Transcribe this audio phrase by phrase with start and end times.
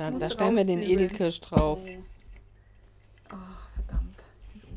[0.00, 0.80] Da, da stellen wir den.
[0.80, 1.78] Edelkirsch drauf.
[3.28, 4.16] Ach, verdammt.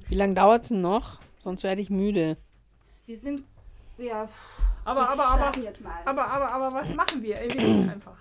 [0.10, 1.20] Wie lange dauert es denn noch?
[1.42, 2.36] Sonst werde ich müde.
[3.06, 3.44] Wir sind,
[3.98, 4.28] ja,
[4.84, 5.94] Aber, aber, aber, starten jetzt mal.
[6.04, 7.40] aber, aber, aber, was machen wir?
[7.40, 8.18] Ey, wir reden einfach.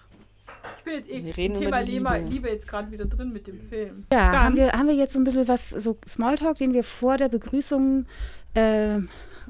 [0.78, 2.30] Ich bin jetzt eh Wir reden Thema Liebe, Liebe.
[2.30, 4.06] Liebe jetzt gerade wieder drin mit dem Film.
[4.12, 6.84] Ja, Dann- haben wir, haben wir jetzt so ein bisschen was, so Smalltalk, den wir
[6.84, 8.06] vor der Begrüßung
[8.54, 8.98] äh,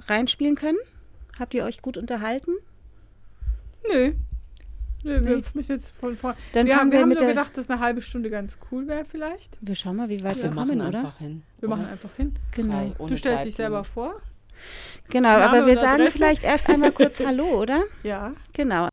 [0.09, 0.79] reinspielen können?
[1.39, 2.53] Habt ihr euch gut unterhalten?
[3.87, 4.14] Nö.
[5.05, 5.43] Nö, wir Nee.
[5.55, 6.37] müssen jetzt von vorne.
[6.53, 7.34] Dann Wir, haben- wir wir haben mit nur der.
[7.34, 9.59] gedacht, dass eine halbe Stunde ganz cool wäre vielleicht.
[9.60, 10.98] wir schauen mal, wie weit Wir wir machen kommen, oder?
[11.01, 11.43] einfach hin.
[11.59, 11.77] Wir oder?
[11.77, 12.34] machen einfach hin.
[12.52, 12.95] Genau.
[12.98, 13.55] Du stellst dich Zeitlimit.
[13.57, 14.20] selber vor.
[15.09, 16.16] Genau, Name aber wir sagen Adresse?
[16.19, 17.83] vielleicht erst einmal kurz Hallo, oder?
[18.05, 18.34] Ja.
[18.52, 18.88] Genau.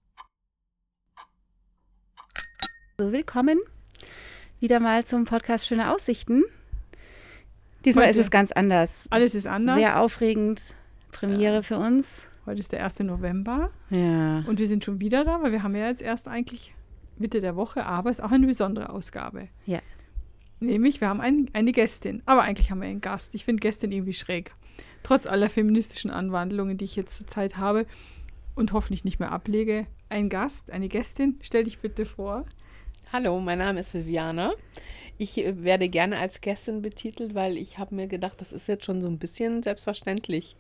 [2.98, 3.59] So, willkommen
[4.59, 6.44] wieder mal zum Podcast Schöne Aussichten.
[7.86, 9.08] Diesmal Heute- ist es ganz anders.
[9.12, 9.76] Alles ist anders.
[9.78, 10.73] Sehr aufregend.
[11.12, 12.23] Premiere für uns.
[12.49, 13.02] Heute ist der 1.
[13.02, 14.39] November Ja.
[14.48, 16.73] und wir sind schon wieder da, weil wir haben ja jetzt erst eigentlich
[17.16, 19.49] Mitte der Woche, aber es ist auch eine besondere Ausgabe.
[19.67, 19.77] Ja.
[20.59, 23.36] Nämlich, wir haben ein, eine Gästin, aber eigentlich haben wir einen Gast.
[23.36, 24.55] Ich finde Gästin irgendwie schräg.
[25.03, 27.86] Trotz aller feministischen Anwandlungen, die ich jetzt zurzeit habe
[28.55, 29.86] und hoffentlich nicht mehr ablege.
[30.09, 32.45] Ein Gast, eine Gästin, stell dich bitte vor.
[33.14, 34.53] Hallo, mein Name ist Viviana.
[35.20, 38.86] Ich äh, werde gerne als Gästin betitelt, weil ich habe mir gedacht, das ist jetzt
[38.86, 40.55] schon so ein bisschen selbstverständlich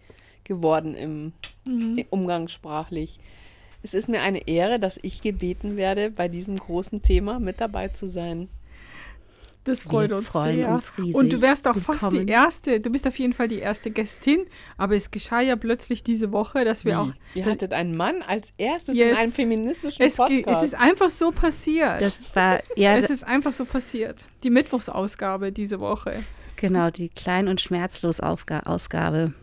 [0.49, 1.31] geworden im
[1.63, 2.03] Mhm.
[2.09, 3.19] umgangssprachlich.
[3.83, 7.87] Es ist mir eine Ehre, dass ich gebeten werde, bei diesem großen Thema mit dabei
[7.87, 8.49] zu sein.
[9.65, 10.69] Das freut Wir uns freuen sehr.
[10.69, 11.15] uns riesig.
[11.15, 12.25] Und du wärst auch fast Willkommen.
[12.25, 14.45] die erste, du bist auf jeden Fall die erste Gästin,
[14.77, 18.51] aber es geschah ja plötzlich diese Woche, dass wir auch Ihr hattet einen Mann als
[18.57, 19.11] erstes Yes.
[19.11, 20.63] in einem feministischen es, Podcast.
[20.63, 22.01] es ist einfach so passiert.
[22.01, 24.27] Das war, ja, es ist einfach so passiert.
[24.43, 26.23] Die Mittwochsausgabe diese Woche.
[26.55, 29.33] genau, die Klein- und Schmerzlos-Ausgabe.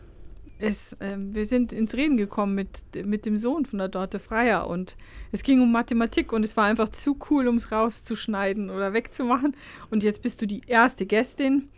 [0.59, 4.67] Es, ähm, wir sind ins Reden gekommen mit, mit dem Sohn von der Dorte Freier
[4.67, 4.97] und
[5.31, 9.55] es ging um Mathematik und es war einfach zu cool, um es rauszuschneiden oder wegzumachen.
[9.91, 11.69] Und jetzt bist du die erste Gästin.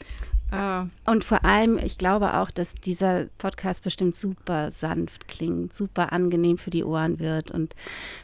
[0.52, 6.12] Äh, Und vor allem, ich glaube auch, dass dieser Podcast bestimmt super sanft klingt, super
[6.12, 7.52] angenehm für die Ohren wird.
[7.52, 7.76] Und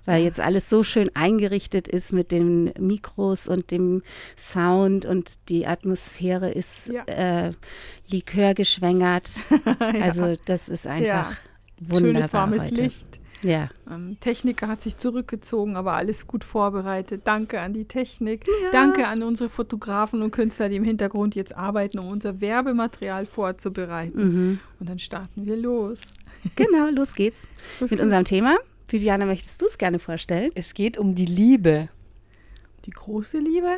[0.05, 4.01] weil jetzt alles so schön eingerichtet ist mit den Mikros und dem
[4.38, 7.03] Sound und die Atmosphäre ist Ja.
[7.05, 7.51] äh,
[8.07, 9.29] Likör geschwängert.
[10.01, 11.35] Also das ist einfach
[11.79, 12.81] wunderbar schönes warmes heute.
[12.83, 13.19] Licht.
[13.45, 13.69] Ja.
[13.89, 17.22] Ähm, Techniker hat sich zurückgezogen, aber alles gut vorbereitet.
[17.25, 18.45] Danke an die Technik.
[18.72, 24.23] Danke an unsere Fotografen und Künstler, die im Hintergrund jetzt arbeiten, um unser Werbematerial vorzubereiten.
[24.50, 24.59] Mhm.
[24.79, 26.01] Und dann starten wir los.
[26.56, 27.44] Genau, los geht's
[27.79, 28.01] Los mit geht's.
[28.03, 28.57] unserem Thema.
[28.88, 30.51] Viviane, möchtest du es gerne vorstellen?
[30.56, 31.89] es geht um die Liebe.
[32.85, 33.77] Die große Liebe?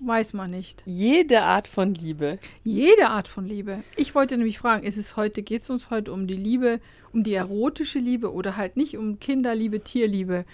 [0.00, 0.82] Weiß man nicht.
[0.86, 2.38] Jede Art von Liebe.
[2.62, 3.82] Jede Art von Liebe.
[3.96, 6.80] Ich wollte nämlich fragen, ist es heute, geht es uns heute um die Liebe,
[7.14, 10.44] um die erotische Liebe oder halt nicht um Kinderliebe, Tierliebe,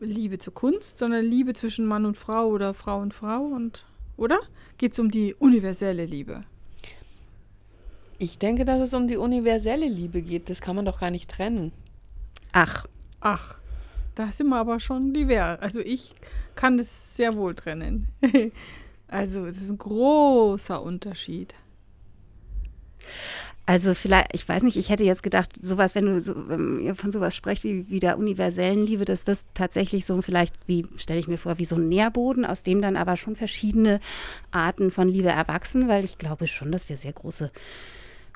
[0.00, 3.84] Liebe zur Kunst, sondern Liebe zwischen Mann und Frau oder Frau und Frau und
[4.16, 4.40] oder?
[4.78, 6.44] Geht es um die universelle Liebe?
[8.18, 10.50] Ich denke, dass es um die universelle Liebe geht.
[10.50, 11.72] Das kann man doch gar nicht trennen.
[12.52, 12.86] Ach,
[13.20, 13.58] Ach,
[14.14, 15.60] da sind wir aber schon divers.
[15.60, 16.14] Also ich
[16.54, 18.08] kann das sehr wohl trennen.
[19.08, 21.54] also es ist ein großer Unterschied.
[23.70, 26.96] Also vielleicht, ich weiß nicht, ich hätte jetzt gedacht, sowas, wenn du so, wenn ihr
[26.96, 31.20] von sowas sprecht wie, wie der universellen Liebe, dass das tatsächlich so vielleicht, wie stelle
[31.20, 34.00] ich mir vor, wie so ein Nährboden, aus dem dann aber schon verschiedene
[34.50, 37.52] Arten von Liebe erwachsen, weil ich glaube schon, dass wir sehr große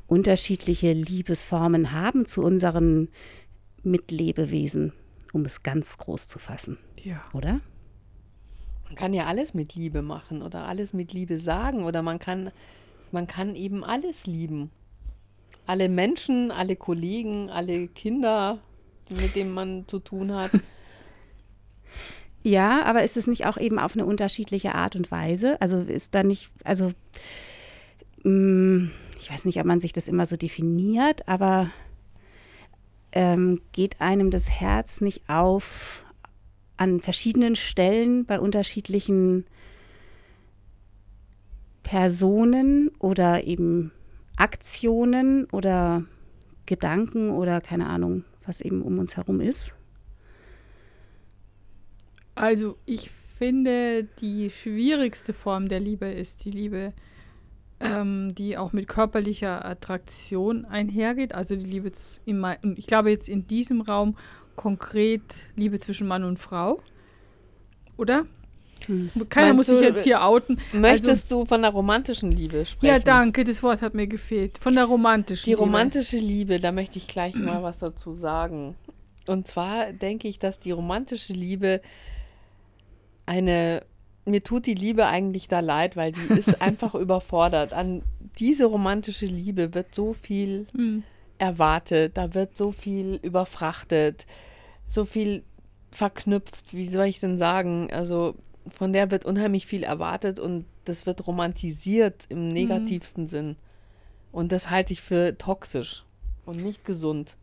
[0.06, 3.08] unterschiedliche Liebesformen haben zu unseren
[3.82, 4.92] Mitlebewesen,
[5.32, 7.20] um es ganz groß zu fassen, Ja.
[7.32, 7.58] oder?
[8.84, 12.52] Man kann ja alles mit Liebe machen oder alles mit Liebe sagen oder man kann,
[13.10, 14.70] man kann eben alles lieben.
[15.66, 18.58] Alle Menschen, alle Kollegen, alle Kinder,
[19.20, 20.50] mit denen man zu tun hat.
[22.42, 25.58] Ja, aber ist es nicht auch eben auf eine unterschiedliche Art und Weise?
[25.62, 26.92] Also ist da nicht, also
[28.22, 31.70] mh, ich weiß nicht, ob man sich das immer so definiert, aber
[33.12, 36.04] ähm, geht einem das Herz nicht auf
[36.76, 39.46] an verschiedenen Stellen bei unterschiedlichen
[41.82, 43.92] Personen oder eben
[44.36, 46.04] Aktionen oder
[46.66, 49.74] Gedanken oder keine Ahnung, was eben um uns herum ist?
[52.34, 56.92] Also ich finde, die schwierigste Form der Liebe ist die Liebe,
[57.80, 61.34] ähm, die auch mit körperlicher Attraktion einhergeht.
[61.34, 61.92] Also die Liebe,
[62.24, 62.44] in
[62.76, 64.16] ich glaube jetzt in diesem Raum
[64.56, 65.22] konkret
[65.56, 66.80] Liebe zwischen Mann und Frau.
[67.96, 68.26] Oder?
[69.28, 70.58] Keiner Meinst muss sich jetzt hier outen.
[70.72, 72.86] Möchtest du von der romantischen Liebe sprechen?
[72.92, 74.58] Ja, danke, das Wort hat mir gefehlt.
[74.58, 75.60] Von der romantischen Die Liebe.
[75.62, 78.74] romantische Liebe, da möchte ich gleich mal was dazu sagen.
[79.26, 81.80] Und zwar denke ich, dass die romantische Liebe
[83.26, 83.82] eine
[84.26, 87.74] mir tut die Liebe eigentlich da leid, weil die ist einfach überfordert.
[87.74, 88.02] An
[88.38, 91.02] diese romantische Liebe wird so viel Hm.
[91.36, 94.24] erwartet, da wird so viel überfrachtet,
[94.88, 95.42] so viel
[95.90, 97.90] verknüpft, wie soll ich denn sagen?
[97.92, 98.34] Also
[98.68, 103.56] von der wird unheimlich viel erwartet und das wird romantisiert im negativsten Sinn.
[104.32, 106.04] Und das halte ich für toxisch
[106.44, 107.36] und nicht gesund.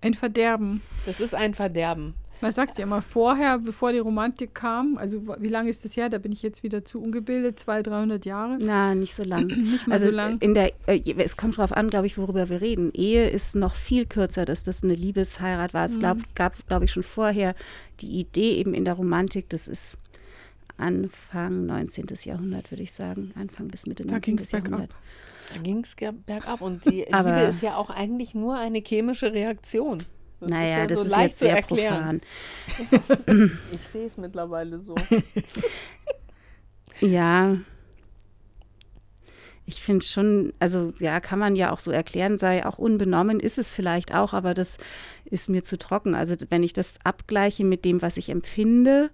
[0.00, 0.80] Ein Verderben.
[1.06, 2.14] Das ist ein Verderben.
[2.42, 6.08] Man sagt ja immer vorher, bevor die Romantik kam, also wie lange ist das her?
[6.08, 8.56] Da bin ich jetzt wieder zu ungebildet, 200, 300 Jahre.
[8.62, 9.46] Na, nicht so lang.
[9.48, 10.38] Nicht mal also so lang.
[10.40, 12.92] in der, äh, es kommt drauf an, glaube ich, worüber wir reden.
[12.94, 15.84] Ehe ist noch viel kürzer, dass das eine Liebesheirat war.
[15.84, 16.00] Es Mhm.
[16.00, 17.54] glaub, gab, glaube ich, schon vorher
[18.00, 19.98] die Idee eben in der Romantik, das ist
[20.80, 22.06] Anfang 19.
[22.24, 23.32] Jahrhundert, würde ich sagen.
[23.36, 24.36] Anfang bis Mitte Da 19.
[24.36, 24.70] ging es bergab.
[24.70, 24.96] Jahrhundert.
[25.54, 25.96] Da ging es
[26.26, 30.02] bergab und die Aber- Liebe ist ja auch eigentlich nur eine chemische Reaktion.
[30.40, 32.20] Das naja, ja das so ist leicht jetzt sehr erklären.
[32.86, 33.52] profan.
[33.72, 34.94] Ich sehe es mittlerweile so.
[37.00, 37.56] Ja.
[39.66, 43.56] Ich finde schon, also ja, kann man ja auch so erklären, sei auch unbenommen, ist
[43.58, 44.78] es vielleicht auch, aber das
[45.26, 46.14] ist mir zu trocken.
[46.14, 49.10] Also wenn ich das abgleiche mit dem, was ich empfinde,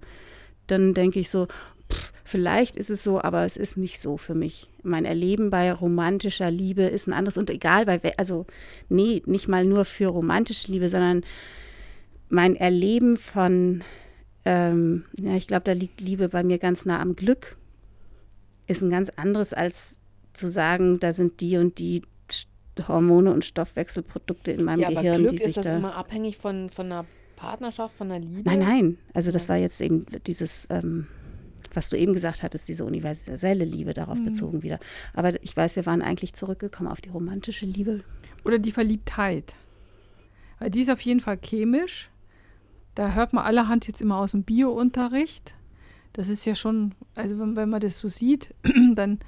[0.66, 1.46] dann denke ich so,
[1.92, 4.68] pff, vielleicht ist es so, aber es ist nicht so für mich.
[4.82, 8.46] Mein Erleben bei romantischer Liebe ist ein anderes und egal bei, also
[8.88, 11.24] nee, nicht mal nur für romantische Liebe, sondern
[12.28, 13.84] mein Erleben von,
[14.44, 17.56] ähm, ja, ich glaube, da liegt Liebe bei mir ganz nah am Glück
[18.66, 19.98] ist ein ganz anderes als
[20.32, 22.02] zu sagen, da sind die und die
[22.88, 25.76] Hormone und Stoffwechselprodukte in meinem ja, aber Gehirn, Glück die sich ist das da.
[25.76, 28.42] immer abhängig von, von einer Partnerschaft, von einer Liebe?
[28.44, 28.98] Nein, nein.
[29.14, 31.06] Also das war jetzt eben dieses, ähm,
[31.74, 34.78] was du eben gesagt hattest, diese universelle Liebe darauf bezogen wieder.
[35.14, 38.02] Aber ich weiß, wir waren eigentlich zurückgekommen auf die romantische Liebe.
[38.44, 39.54] Oder die Verliebtheit.
[40.58, 42.10] Weil die ist auf jeden Fall chemisch.
[42.94, 45.54] Da hört man allerhand jetzt immer aus dem Bio-Unterricht.
[46.14, 48.54] Das ist ja schon, also wenn, wenn man das so sieht,
[48.94, 49.18] dann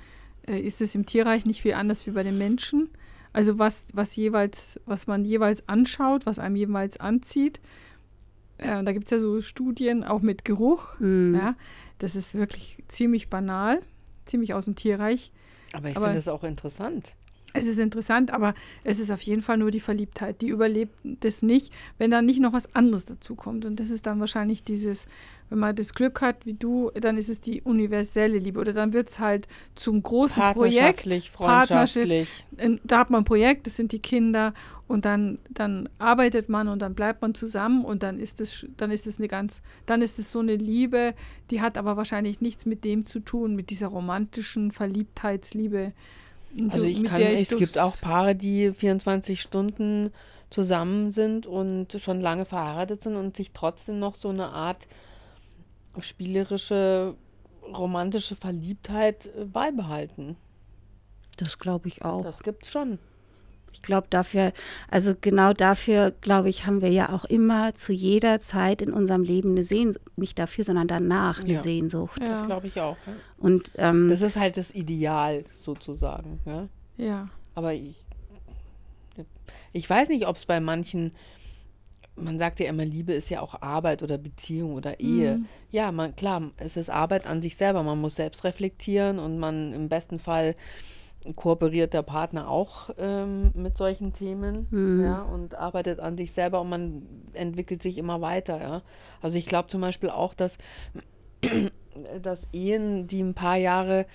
[0.46, 2.88] äh, ist es im Tierreich nicht viel anders wie bei den Menschen.
[3.32, 7.60] Also was, was jeweils, was man jeweils anschaut, was einem jeweils anzieht.
[8.58, 10.98] Äh, da gibt es ja so Studien, auch mit Geruch.
[11.00, 11.34] Mhm.
[11.34, 11.54] Ja,
[11.98, 13.80] das ist wirklich ziemlich banal,
[14.26, 15.32] ziemlich aus dem Tierreich.
[15.72, 17.14] Aber ich finde das auch interessant.
[17.54, 18.52] Es ist interessant, aber
[18.84, 20.42] es ist auf jeden Fall nur die Verliebtheit.
[20.42, 23.64] Die überlebt das nicht, wenn dann nicht noch was anderes dazu kommt.
[23.64, 25.06] Und das ist dann wahrscheinlich dieses,
[25.48, 28.60] wenn man das Glück hat wie du, dann ist es die universelle Liebe.
[28.60, 31.04] Oder dann wird es halt zum großen Projekt.
[31.06, 32.44] Partnerschaftlich, Partnerschaft- freundschaftlich.
[32.58, 34.52] In- Da hat man ein Projekt, das sind die Kinder.
[34.86, 38.90] Und dann, dann arbeitet man und dann bleibt man zusammen und dann ist es, dann
[38.90, 41.14] ist es eine ganz, dann ist es so eine Liebe,
[41.50, 45.92] die hat aber wahrscheinlich nichts mit dem zu tun, mit dieser romantischen Verliebtheitsliebe.
[46.70, 50.12] Also ich kann, der es gibt auch Paare, die 24 Stunden
[50.50, 54.88] zusammen sind und schon lange verheiratet sind und sich trotzdem noch so eine Art
[56.00, 57.14] spielerische,
[57.62, 60.36] romantische Verliebtheit beibehalten.
[61.36, 62.22] Das glaube ich auch.
[62.22, 62.98] Das gibt's schon.
[63.72, 64.52] Ich glaube dafür,
[64.90, 69.22] also genau dafür, glaube ich, haben wir ja auch immer zu jeder Zeit in unserem
[69.22, 71.58] Leben eine Sehnsucht, nicht dafür, sondern danach eine Ja.
[71.58, 72.20] Sehnsucht.
[72.20, 72.28] Ja.
[72.30, 72.96] Das glaube ich auch.
[73.06, 73.12] Ja.
[73.38, 76.40] Und ähm, Das ist halt das Ideal sozusagen.
[76.44, 76.68] Ja?
[76.96, 77.28] Ja.
[77.54, 78.04] Aber ich,
[79.72, 81.12] ich weiß nicht, ob es bei manchen,
[82.16, 85.36] man sagt ja immer, Liebe ist ja auch Arbeit oder Beziehung oder Ehe.
[85.38, 85.46] Mhm.
[85.70, 87.82] Ja, man, klar, es ist Arbeit an sich selber.
[87.82, 90.56] Man muss selbst reflektieren und man im besten Fall
[91.36, 95.04] kooperiert der Partner auch ähm, mit solchen Themen, Mhm.
[95.04, 98.82] ja, und arbeitet an sich selber und man entwickelt sich immer weiter, ja.
[99.20, 100.58] Also ich glaube zum Beispiel auch, dass,
[102.22, 104.06] dass Ehen, die ein paar Jahre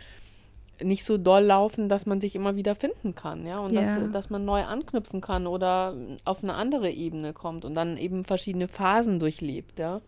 [0.82, 3.82] nicht so doll laufen, dass man sich immer wieder finden kann, ja, und Ja.
[4.00, 5.96] dass, dass man neu anknüpfen kann oder
[6.26, 10.02] auf eine andere Ebene kommt und dann eben verschiedene Phasen durchlebt, ja.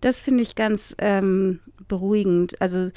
[0.00, 2.60] Das finde ich ganz ähm, beruhigend.
[2.60, 2.90] Also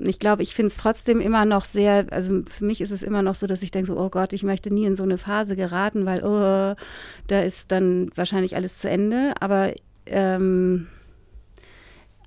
[0.00, 3.22] ich glaube, ich finde es trotzdem immer noch sehr, also für mich ist es immer
[3.22, 5.56] noch so, dass ich denke so, oh Gott, ich möchte nie in so eine Phase
[5.56, 6.76] geraten, weil oh,
[7.26, 9.32] da ist dann wahrscheinlich alles zu Ende.
[9.40, 9.72] Aber
[10.06, 10.86] ähm,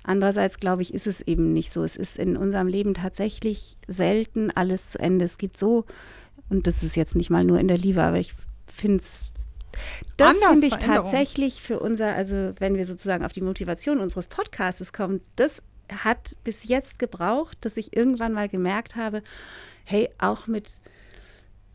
[0.02, 1.82] andererseits glaube ich, ist es eben nicht so.
[1.82, 5.24] Es ist in unserem Leben tatsächlich selten alles zu Ende.
[5.24, 5.86] Es gibt so,
[6.50, 8.34] und das ist jetzt nicht mal nur in der Liebe, aber ich
[8.66, 9.31] finde es
[10.16, 14.92] das finde ich tatsächlich für unser, also wenn wir sozusagen auf die Motivation unseres Podcasts
[14.92, 15.62] kommen, das
[15.92, 19.22] hat bis jetzt gebraucht, dass ich irgendwann mal gemerkt habe,
[19.84, 20.70] hey, auch mit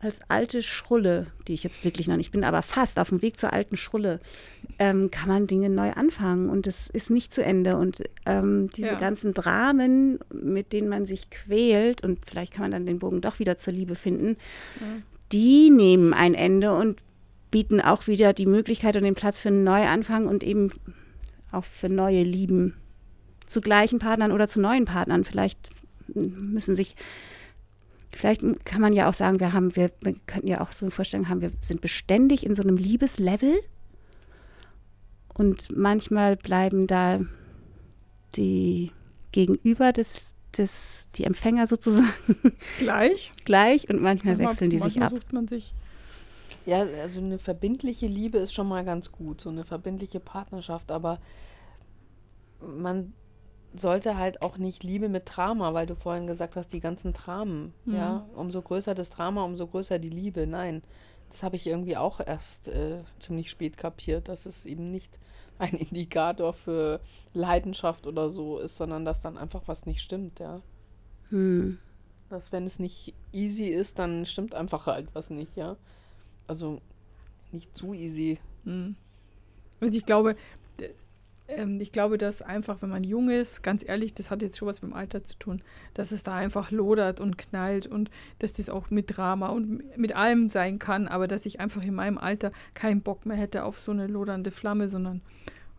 [0.00, 3.38] als alte Schrulle, die ich jetzt wirklich noch nicht bin, aber fast auf dem Weg
[3.38, 4.20] zur alten Schrulle,
[4.78, 7.76] ähm, kann man Dinge neu anfangen und es ist nicht zu Ende.
[7.76, 8.98] Und ähm, diese Ja.
[8.98, 13.40] ganzen Dramen, mit denen man sich quält, und vielleicht kann man dann den Bogen doch
[13.40, 14.36] wieder zur Liebe finden,
[15.32, 17.00] die nehmen ein Ende und
[17.50, 20.70] bieten auch wieder die Möglichkeit und den Platz für einen Neuanfang und eben
[21.50, 22.74] auch für neue Lieben
[23.46, 25.24] zu gleichen Partnern oder zu neuen Partnern.
[25.24, 25.70] Vielleicht
[26.14, 26.94] müssen sich,
[28.12, 30.90] vielleicht kann man ja auch sagen, wir haben, wir, wir könnten ja auch so eine
[30.90, 33.58] Vorstellung haben, wir sind beständig in so einem Liebeslevel
[35.34, 37.20] und manchmal bleiben da
[38.34, 38.90] die
[39.32, 42.08] Gegenüber des, des die Empfänger sozusagen
[42.78, 43.32] Gleich.
[43.44, 45.12] gleich und manchmal Manchmal- wechseln die sich manchmal ab.
[45.14, 45.72] sucht man sich.
[46.68, 51.18] Ja, also eine verbindliche Liebe ist schon mal ganz gut, so eine verbindliche Partnerschaft, aber
[52.60, 53.14] man
[53.74, 57.72] sollte halt auch nicht Liebe mit Drama, weil du vorhin gesagt hast, die ganzen Dramen,
[57.86, 57.94] Mhm.
[57.94, 60.46] ja, umso größer das Drama, umso größer die Liebe.
[60.46, 60.82] Nein,
[61.30, 65.18] das habe ich irgendwie auch erst äh, ziemlich spät kapiert, dass es eben nicht
[65.58, 67.00] ein Indikator für
[67.32, 70.60] Leidenschaft oder so ist, sondern dass dann einfach was nicht stimmt, ja.
[71.30, 71.78] Hm.
[72.28, 75.76] Dass wenn es nicht easy ist, dann stimmt einfach halt was nicht, ja.
[76.48, 76.80] Also
[77.52, 78.38] nicht zu easy.
[78.64, 78.96] Mhm.
[79.80, 80.34] Also ich glaube,
[81.48, 84.68] ähm, ich glaube, dass einfach, wenn man jung ist, ganz ehrlich, das hat jetzt schon
[84.68, 85.62] was mit dem Alter zu tun,
[85.94, 90.14] dass es da einfach lodert und knallt und dass das auch mit Drama und mit
[90.14, 93.78] allem sein kann, aber dass ich einfach in meinem Alter keinen Bock mehr hätte auf
[93.78, 95.22] so eine lodernde Flamme, sondern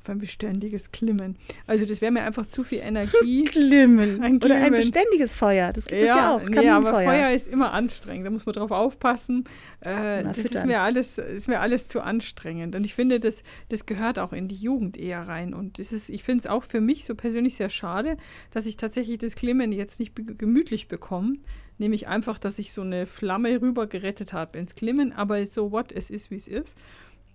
[0.01, 1.37] auf ein beständiges Klimmen.
[1.67, 3.43] Also das wäre mir einfach zu viel Energie.
[3.51, 4.21] Glimmen.
[4.21, 5.73] Ein Oder ein beständiges Feuer.
[5.73, 6.41] Das gibt es ja auch.
[6.41, 6.91] nee, aber.
[6.91, 8.25] Feuer ist immer anstrengend.
[8.25, 9.43] Da muss man drauf aufpassen.
[9.81, 12.75] Äh, das ist mir, alles, ist mir alles zu anstrengend.
[12.75, 15.53] Und ich finde, das, das gehört auch in die Jugend eher rein.
[15.53, 18.17] Und das ist, ich finde es auch für mich so persönlich sehr schade,
[18.51, 21.35] dass ich tatsächlich das Klimmen jetzt nicht gemütlich bekomme.
[21.77, 25.13] Nämlich einfach, dass ich so eine Flamme rüber gerettet habe ins Klimmen.
[25.13, 26.77] Aber so what, es ist, wie es ist.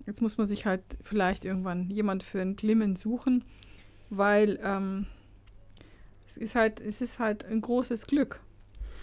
[0.07, 3.45] Jetzt muss man sich halt vielleicht irgendwann jemand für ein Glimmen suchen,
[4.11, 5.07] weil ähm,
[6.27, 8.41] es ist halt, es ist halt ein großes Glück,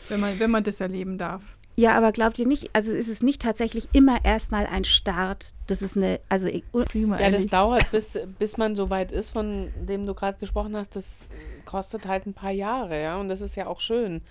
[0.09, 1.43] wenn man, wenn man das erleben darf.
[1.75, 5.81] Ja, aber glaubt ihr nicht, also ist es nicht tatsächlich immer erstmal ein Start, das
[5.81, 6.49] ist eine, also
[6.85, 10.75] Prima, Ja, das dauert, bis, bis man so weit ist, von dem du gerade gesprochen
[10.75, 10.95] hast.
[10.95, 11.27] Das
[11.65, 13.17] kostet halt ein paar Jahre, ja.
[13.17, 14.21] Und das ist ja auch schön.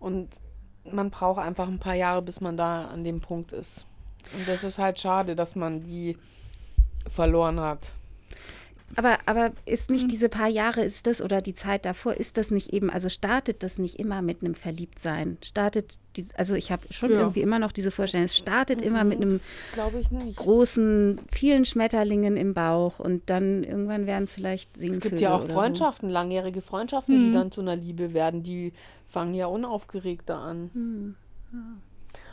[0.00, 0.28] Und
[0.90, 3.86] man braucht einfach ein paar Jahre, bis man da an dem Punkt ist.
[4.32, 6.16] Und das ist halt schade, dass man die
[7.10, 7.92] verloren hat.
[8.96, 9.96] aber, aber ist Hm.
[9.96, 13.08] nicht diese paar Jahre, ist das oder die Zeit davor, ist das nicht eben, also
[13.08, 15.36] startet das nicht immer mit einem Verliebtsein?
[15.42, 17.18] Startet, dies, also ich habe schon Ja.
[17.18, 19.40] irgendwie immer noch diese Vorstellung, es startet immer mit einem
[20.00, 20.36] ich nicht.
[20.36, 25.34] großen, vielen Schmetterlingen im Bauch und dann irgendwann werden es vielleicht Singvögel Es gibt ja
[25.36, 27.20] auch Freundschaften, langjährige Freundschaften, Mhm.
[27.20, 28.42] die dann zu einer Liebe werden.
[28.44, 28.72] Die
[29.08, 30.70] fangen ja unaufgeregter an.
[30.72, 31.14] Hm.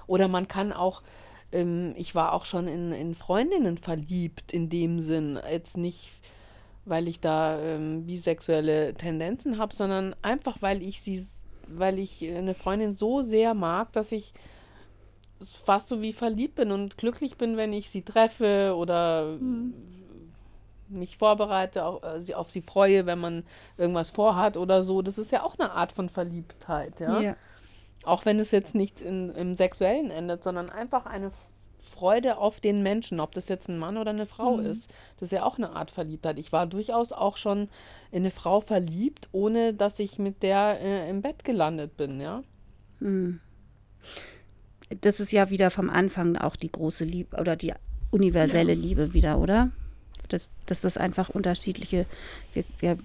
[0.08, 1.02] Oder man kann auch,
[1.52, 5.40] ähm, ich war auch schon in, in Freundinnen verliebt in dem Sinn.
[5.50, 6.10] Jetzt nicht,
[6.86, 11.26] weil ich da ähm, bisexuelle Tendenzen habe, sondern einfach, weil ich sie,
[11.68, 14.34] weil ich eine Freundin so sehr mag, dass ich
[15.64, 19.38] fast so wie verliebt bin und glücklich bin, wenn ich sie treffe oder
[20.90, 23.44] mich vorbereite, auf, äh, sie- auf sie freue, wenn man
[23.78, 25.02] irgendwas vorhat oder so.
[25.02, 27.22] Das ist ja auch eine Art von Verliebtheit, ja.
[27.22, 27.36] Ja.
[28.04, 31.32] Auch wenn es jetzt nicht in, im Sexuellen endet, sondern einfach eine
[32.02, 34.90] Freude auf den Menschen, ob das jetzt ein Mann oder eine Frau ist.
[35.20, 36.40] Das ist ja auch eine Art Verliebtheit.
[36.40, 37.70] Ich war durchaus auch schon
[38.12, 42.44] in eine Frau verliebt, ohne dass ich mit der äh, im Bett gelandet bin, ja.
[43.00, 43.40] Hm.
[45.02, 47.74] Das ist ja wieder vom Anfang auch die große Liebe oder die
[48.10, 49.70] universelle Liebe wieder, oder?
[50.28, 52.06] Das, dass das einfach unterschiedliche,
[52.54, 52.98] wir, wir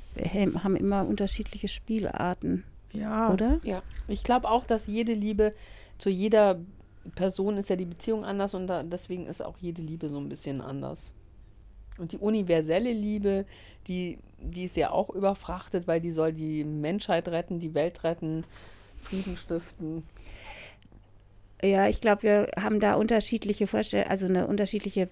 [0.65, 2.65] haben immer unterschiedliche Spielarten,
[2.99, 3.61] Ja, oder?
[3.63, 3.83] Ja.
[4.09, 5.53] Ich glaube auch, dass jede Liebe
[5.99, 6.59] zu jeder
[7.15, 10.29] Person ist ja die Beziehung anders und da, deswegen ist auch jede Liebe so ein
[10.29, 11.11] bisschen anders.
[11.99, 13.47] Und die universelle Liebe,
[13.87, 18.45] die, die ist ja auch überfrachtet, weil die soll die Menschheit retten, die Welt retten,
[19.01, 20.03] Frieden stiften.
[21.63, 25.09] Ja, ich glaube, wir haben da unterschiedliche Vorstellungen, also eine unterschiedliche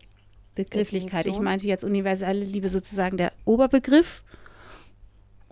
[0.55, 1.21] Begrifflichkeit.
[1.21, 1.45] Ich Definition.
[1.45, 4.23] meinte jetzt universelle Liebe sozusagen der Oberbegriff.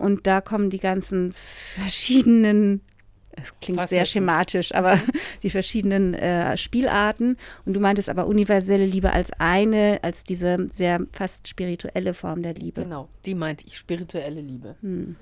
[0.03, 2.81] Und da kommen die ganzen verschiedenen,
[3.31, 4.05] es klingt sehr Facetten.
[4.05, 4.99] schematisch, aber
[5.43, 7.37] die verschiedenen äh, Spielarten.
[7.65, 12.53] Und du meintest aber universelle Liebe als eine, als diese sehr fast spirituelle Form der
[12.53, 12.83] Liebe.
[12.83, 14.75] Genau, die meinte ich, spirituelle Liebe.
[14.81, 15.15] Hm.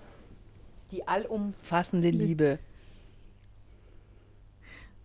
[0.92, 2.60] Die allumfassende Liebe.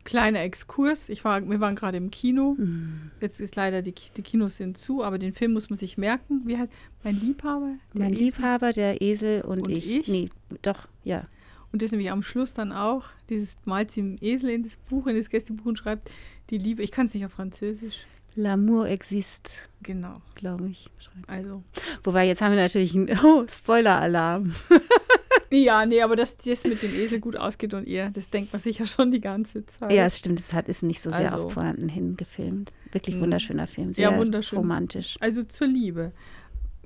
[0.07, 1.11] Kleiner Exkurs.
[1.11, 2.55] Ich war, wir waren gerade im Kino.
[2.57, 3.11] Hm.
[3.21, 6.41] Jetzt ist leider die, die Kinos sind zu, aber den Film muss man sich merken.
[6.47, 6.73] Wie heißt
[7.05, 7.75] mein Liebhaber?
[7.93, 8.25] Der Mein Esel.
[8.25, 9.91] Liebhaber, der Esel und, Und ich.
[9.99, 10.09] ich?
[10.09, 10.31] Nee,
[10.63, 11.27] doch, ja.
[11.73, 13.09] Und das nämlich am Schluss dann auch.
[13.29, 16.11] Dieses malt sie im Esel in das Buch, in das Gästebuch und schreibt
[16.49, 16.83] die Liebe.
[16.83, 18.07] Ich kann es nicht auf Französisch.
[18.37, 20.15] L'amour existe, Genau.
[20.35, 20.89] glaube ich.
[20.99, 21.63] schreibt Also.
[22.05, 24.55] Wobei, jetzt haben wir natürlich einen oh, Spoiler-Alarm.
[25.51, 28.61] Ja, nee, aber dass das mit dem Esel gut ausgeht und ihr, das denkt man
[28.61, 29.93] sich ja schon die ganze Zeit.
[29.93, 31.47] Ja, es stimmt, es hat, ist nicht so sehr Also.
[31.47, 32.73] auf Pointen hingefilmt.
[32.93, 33.21] Wirklich Mhm.
[33.23, 34.59] wunderschöner Film, Ja, sehr wunderschön.
[34.59, 35.17] romantisch.
[35.21, 36.13] Also zur Liebe.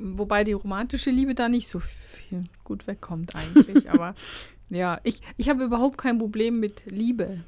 [0.03, 3.91] wobei die romantische Liebe da nicht so viel gut wegkommt eigentlich.
[3.91, 4.15] Aber
[4.71, 7.45] ja, ich, ich habe überhaupt kein Problem mit Liebe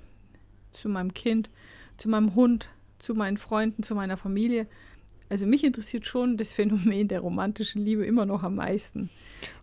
[0.73, 1.49] zu meinem Kind,
[1.97, 4.67] zu meinem Hund, zu meinen Freunden, zu meiner Familie.
[5.33, 9.09] Also mich interessiert schon das Phänomen der romantischen Liebe immer noch am meisten.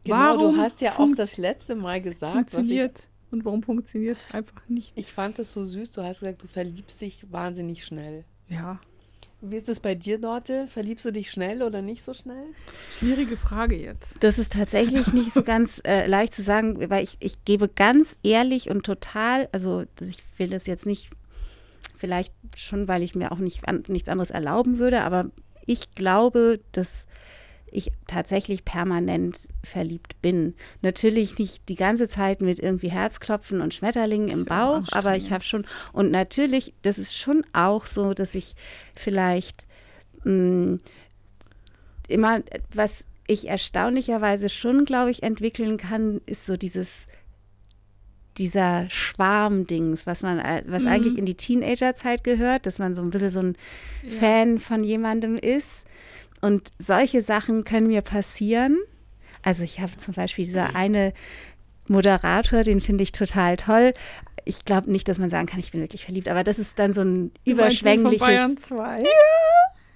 [0.04, 3.62] Genau, Warum du hast ja auch das letzte Mal gesagt, was ich, funktioniert und warum
[3.62, 4.94] funktioniert es einfach nicht?
[4.96, 5.92] ich fand das so süß.
[5.92, 8.26] Du hast gesagt, du verliebst dich wahnsinnig schnell.
[8.48, 8.80] Ja,
[9.42, 10.66] Wie ist es bei dir, Dorte?
[10.66, 12.46] Verliebst du dich schnell oder nicht so schnell?
[12.90, 14.24] schwierige Frage jetzt.
[14.24, 18.18] Das ist tatsächlich nicht so ganz äh, leicht zu sagen, weil ich, ich gebe ganz
[18.24, 21.12] ehrlich und total, also ich will das jetzt nicht,
[21.96, 25.30] vielleicht schon, weil ich mir auch nicht an, nichts anderes erlauben würde, aber
[25.70, 27.06] ich glaube, dass
[27.72, 30.56] ich tatsächlich permanent verliebt bin.
[30.82, 35.44] Natürlich nicht die ganze Zeit mit irgendwie Herzklopfen und Schmetterlingen im Bauch, aber ich habe
[35.44, 38.56] schon, und natürlich, das ist schon auch so, dass ich
[38.96, 39.68] vielleicht
[40.24, 40.80] mh,
[42.08, 42.42] immer,
[42.74, 47.06] was ich erstaunlicherweise schon, glaube ich, entwickeln kann, ist so dieses
[48.39, 50.89] dieser Schwarmdings, was man, äh, was Mhm.
[50.89, 53.58] eigentlich in die Teenagerzeit gehört, dass man so ein bisschen so ein
[54.03, 54.12] Ja.
[54.19, 55.86] Fan von jemandem ist.
[56.41, 58.77] Und solche Sachen können mir passieren.
[59.43, 61.13] Also ich habe zum Beispiel dieser eine
[61.88, 63.93] Moderator, den finde ich total toll.
[64.46, 66.93] Ich glaube nicht, dass man sagen kann, ich bin wirklich verliebt, aber das ist dann
[66.93, 68.19] so ein Du den von überschwängliches.
[68.19, 69.03] Bayern 2?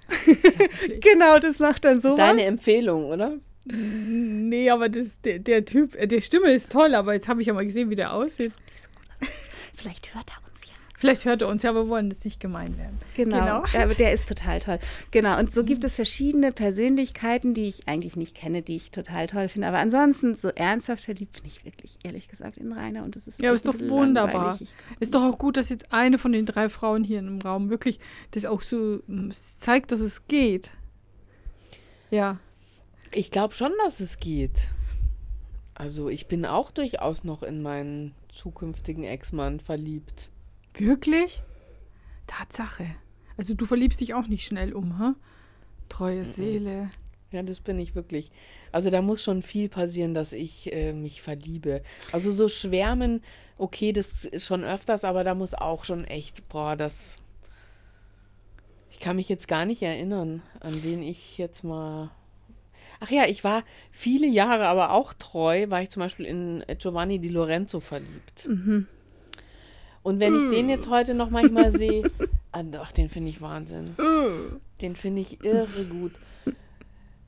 [1.02, 2.18] Genau, das macht dann sowas.
[2.18, 3.38] Deine Empfehlung, oder?
[3.66, 7.48] Nee, aber das, der, der Typ, äh, die Stimme ist toll, aber jetzt habe ich
[7.48, 8.52] ja mal gesehen, wie der aussieht.
[9.74, 10.74] Vielleicht hört er uns ja.
[10.98, 13.00] Vielleicht hört er uns ja, aber wir wollen das nicht gemein werden.
[13.16, 13.64] Genau, Genau.
[13.74, 14.80] Ja, aber der ist total toll.
[15.12, 19.28] Genau, und so gibt es verschiedene Persönlichkeiten, die ich eigentlich nicht kenne, die ich total
[19.28, 19.70] toll finde.
[19.70, 23.04] Aber ansonsten, so ernsthaft verliebt bin ich wirklich, ehrlich gesagt, in Rainer.
[23.04, 24.60] Und das ist Ja, ist doch wunderbar.
[25.00, 28.00] Ist doch auch gut, dass jetzt eine von den drei Frauen hier im Raum wirklich
[28.32, 30.72] das auch so mm, zeigt, dass es geht.
[32.12, 32.40] Ja.
[33.16, 34.70] Ich glaube schon, dass es geht.
[35.76, 40.30] Also ich bin auch durchaus noch in meinen zukünftigen Ex-Mann verliebt.
[40.76, 41.44] Wirklich?
[42.28, 42.88] Tatsache.
[43.38, 45.14] Also du verliebst dich auch nicht schnell um, hä?
[45.90, 46.90] Treue Seele.
[47.32, 48.32] Ja, das bin ich wirklich.
[48.72, 51.82] Also da muss schon viel passieren, dass ich äh, mich verliebe.
[52.12, 53.24] Also so schwärmen,
[53.58, 57.16] okay, das ist schon öfters, aber da muss auch schon echt, boah, das.
[58.92, 62.12] Ich kann mich jetzt gar nicht erinnern, an wen ich jetzt mal.
[63.04, 67.20] Ach ja, ich war viele Jahre, aber auch treu, war ich zum Beispiel in Giovanni
[67.20, 68.46] Di Lorenzo verliebt.
[70.04, 72.10] Und wenn ich den jetzt heute noch manchmal sehe,
[72.54, 73.96] ah, ach, den finde ich Wahnsinn.
[74.82, 76.14] Den finde ich irre gut.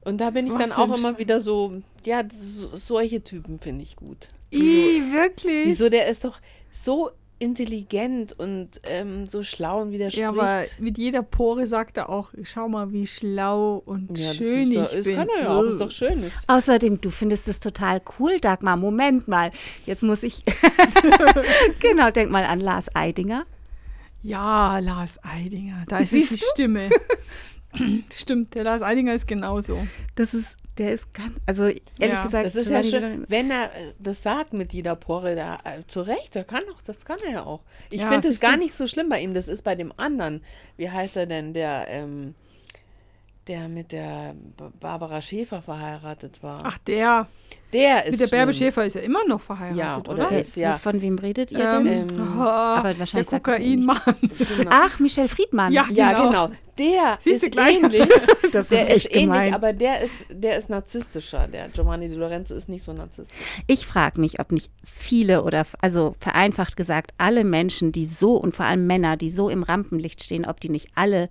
[0.05, 3.83] Und da bin ich Was dann auch immer wieder so, ja, so, solche Typen finde
[3.83, 4.29] ich gut.
[4.53, 5.67] I, wirklich?
[5.67, 6.39] Wieso, der ist doch
[6.71, 10.41] so intelligent und ähm, so schlau und wie der Ja, spricht.
[10.41, 14.63] aber mit jeder Pore sagt er auch, schau mal, wie schlau und ja, das schön
[14.63, 15.15] ist, ich doch, das bin.
[15.15, 16.23] kann er ja auch, ist doch schön.
[16.23, 18.77] Ist, Außerdem, du findest es total cool, Dagmar.
[18.77, 19.51] Moment mal,
[19.85, 20.43] jetzt muss ich.
[21.79, 23.45] genau, denk mal an Lars Eidinger.
[24.21, 26.89] Ja, Lars Eidinger, da ist Siehst es die Stimme.
[28.15, 29.85] Stimmt, der Lars Eidinger ist genauso.
[30.15, 33.73] Das ist, der ist ganz, also ehrlich Ja, gesagt, das ist ja schön, wenn er
[33.75, 37.19] äh, das sagt mit jeder Pore, da, äh, zu Recht, der kann auch, das kann
[37.25, 37.63] er ja auch.
[37.89, 40.43] Ich Ja, finde es gar nicht so schlimm bei ihm, das ist bei dem anderen.
[40.77, 42.35] Wie heißt er denn, der, ähm,
[43.47, 44.35] der mit der
[44.79, 46.59] Barbara Schäfer verheiratet war?
[46.63, 47.27] Ach, der.
[47.73, 48.53] der ist Mit der Bärbe.
[48.53, 50.39] Schäfer ist er immer noch Ja, verheiratet, oder oder?
[50.39, 50.77] ist, ja.
[50.77, 52.07] Von wem redet ihr Ähm, denn?
[52.19, 53.99] Ähm, oh, aber der wahrscheinlich mir Kokainmann.
[54.57, 54.71] Genau.
[54.73, 55.71] Ach, Michel Friedmann.
[55.73, 55.85] Ja.
[55.93, 56.27] Ja, genau.
[56.47, 56.49] genau.
[56.77, 57.81] Der Siehst du ist gleich?
[57.81, 58.09] ähnlich.
[58.51, 59.53] das Der ist echt ist ähnlich, gemein.
[59.53, 61.47] aber der ist, der ist narzisstischer.
[61.47, 63.37] Der Giovanni Di Lorenzo ist nicht so narzisstisch.
[63.67, 68.55] Ich frage mich, ob nicht viele oder, also vereinfacht gesagt, alle Menschen, die so und
[68.55, 71.29] vor allem Männer, die so im Rampenlicht stehen, ob die nicht alle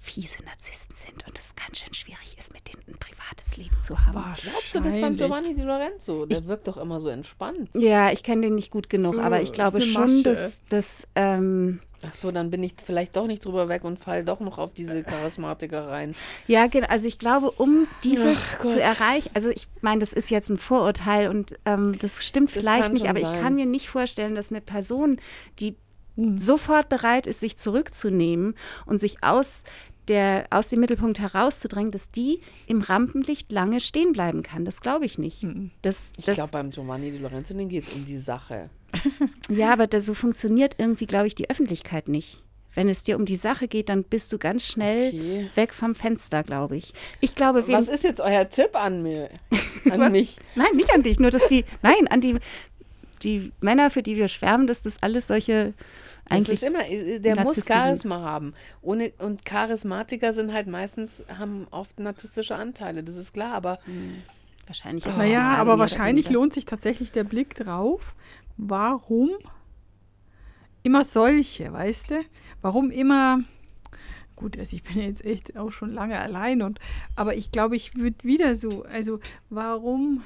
[0.00, 3.98] fiese Narzissten sind und es ganz schön schwierig ist, mit denen ein privates Leben zu
[4.04, 4.14] haben.
[4.42, 5.16] Glaubst du das beim.
[5.16, 6.26] Giovanni Di Lorenzo?
[6.26, 7.70] Der wirkt doch immer so entspannt.
[7.74, 12.14] Ja, ich kenne den nicht gut genug, aber ich glaube schon, dass, dass ähm, Ach
[12.14, 15.04] so, dann bin ich vielleicht doch nicht drüber weg und fall doch noch auf diese
[15.04, 16.16] Charismatiker rein.
[16.48, 16.88] Ja, genau.
[16.88, 21.28] Also ich glaube, um dieses zu erreichen, also ich meine, das ist jetzt ein Vorurteil
[21.28, 23.40] und ähm, das stimmt Das vielleicht nicht, aber ich sein.
[23.40, 25.20] kann mir nicht vorstellen, dass eine Person,
[25.60, 25.76] die
[26.16, 26.38] Hm.
[26.38, 28.54] sofort bereit ist, sich zurückzunehmen
[28.86, 29.64] und sich aus
[30.08, 34.64] der aus dem Mittelpunkt herauszudrängen, dass die im Rampenlicht lange stehen bleiben kann.
[34.64, 35.46] Das glaube ich nicht.
[35.82, 38.68] Das, Ich glaube, beim Giovanni Di Lorenzo, den geht es um die Sache.
[39.48, 42.42] ja, aber das, so funktioniert irgendwie, glaube ich, die Öffentlichkeit nicht.
[42.74, 45.50] Wenn es dir um die Sache geht, dann bist du ganz schnell Okay.
[45.56, 46.94] weg vom Fenster, glaube ich.
[47.20, 49.28] Ich glaube, Was ist jetzt euer Tipp an mir?
[49.90, 50.36] An mich?
[50.54, 52.38] Nein, nicht an dich, nur dass die, nein, an die,
[53.24, 55.74] die Männer, für die wir schwärmen, dass das alles solche
[56.28, 56.60] eigentlich.
[56.60, 57.82] das ist immer, äh, der muss Narzissten sind.
[57.82, 58.54] Charisma haben.
[58.80, 63.78] Ohne, und Charismatiker sind halt meistens, haben oft narzisstische Anteile, das ist klar, aber
[64.66, 68.14] wahrscheinlich ist Naja, aber wahrscheinlich dahinter- lohnt sich tatsächlich der Blick drauf.
[68.56, 69.30] Warum
[70.82, 72.18] immer solche, weißt du?
[72.60, 73.40] Warum immer.
[74.36, 76.80] Gut, also ich bin jetzt echt auch schon lange allein und
[77.14, 80.22] aber ich glaube, ich würde wieder so, also warum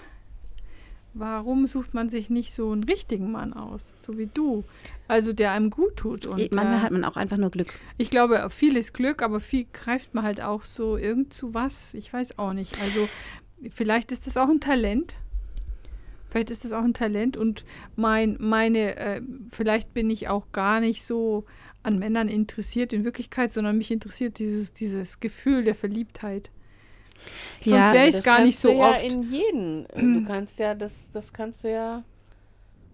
[1.18, 4.64] warum sucht man sich nicht so einen richtigen Mann aus, so wie du?
[5.08, 7.68] Also der einem gut tut und Manchmal äh, hat man auch einfach nur Glück.
[7.96, 11.94] ich glaube, viel ist Glück, aber viel greift man halt auch so irgend zu was.
[11.94, 12.80] Ich weiß auch nicht.
[12.80, 13.08] Also
[13.70, 15.16] vielleicht ist das auch ein Talent.
[16.28, 20.80] Vielleicht ist das auch ein Talent und mein, meine, äh, vielleicht bin ich auch gar
[20.80, 21.44] nicht so
[21.82, 26.50] an Männern interessiert in Wirklichkeit, sondern mich interessiert dieses, dieses Gefühl der Verliebtheit.
[27.62, 29.02] Sonst Ja, wäre ich gar nicht so du ja oft.
[29.02, 29.86] in jeden.
[29.94, 32.04] Du kannst ja, das, das kannst du ja,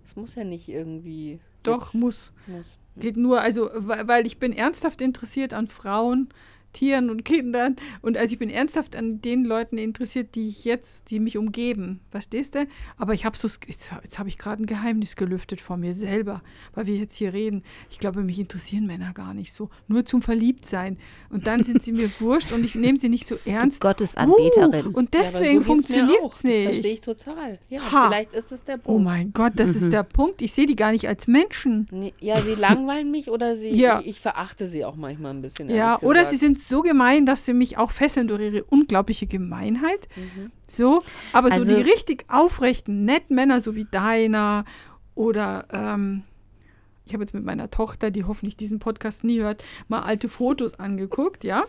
[0.04, 1.40] das muss ja nicht irgendwie.
[1.62, 2.32] Doch, muss.
[2.46, 2.78] muss.
[2.96, 6.28] Geht nur, also, weil, weil ich bin ernsthaft interessiert an Frauen,
[6.72, 7.76] Tieren und Kindern.
[8.00, 12.00] Und also ich bin ernsthaft an den Leuten interessiert, die ich jetzt, die mich umgeben.
[12.10, 12.66] Verstehst du?
[12.96, 16.42] Aber ich habe so, jetzt, jetzt habe ich gerade ein Geheimnis gelüftet vor mir selber,
[16.74, 17.62] weil wir jetzt hier reden.
[17.90, 19.70] Ich glaube, mich interessieren Männer gar nicht so.
[19.88, 20.98] Nur zum Verliebtsein.
[21.30, 23.80] Und dann sind sie mir wurscht und ich nehme sie nicht so ernst.
[23.80, 24.86] Gottesanbeterin.
[24.86, 27.04] Uh, und Ja, deswegen so geht's mir funktioniert es Das verstehe ich nicht.
[27.04, 27.58] total.
[27.68, 28.08] Ja, Ha.
[28.08, 29.04] vielleicht ist es der Oh Punkt.
[29.04, 29.76] mein Gott, das Mhm.
[29.76, 30.42] ist der Punkt.
[30.42, 31.88] Ich sehe die gar nicht als Menschen.
[31.90, 34.00] Nee, ja, sie langweilen mich oder sie, Ja.
[34.00, 35.70] ich, ich verachte sie auch manchmal ein bisschen.
[35.70, 40.08] Ja, oder sie sind so gemein, dass sie mich auch fesseln durch ihre unglaubliche Gemeinheit.
[40.16, 40.50] Mhm.
[40.66, 44.64] So, aber so Also- die richtig aufrechten, netten Männer, so wie deiner
[45.14, 46.22] oder ähm,
[47.04, 50.78] ich habe jetzt mit meiner Tochter, die hoffentlich diesen Podcast nie hört, mal alte Fotos
[50.78, 51.64] angeguckt, ja.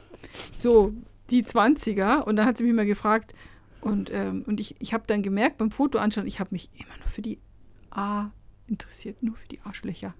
[0.59, 0.93] So
[1.29, 3.33] die 20er und dann hat sie mich mal gefragt
[3.81, 6.97] und, ähm, und ich, ich habe dann gemerkt beim Foto anschauen, ich habe mich immer
[6.99, 7.39] nur für die
[7.91, 8.29] A
[8.67, 10.13] interessiert, nur für die Arschlöcher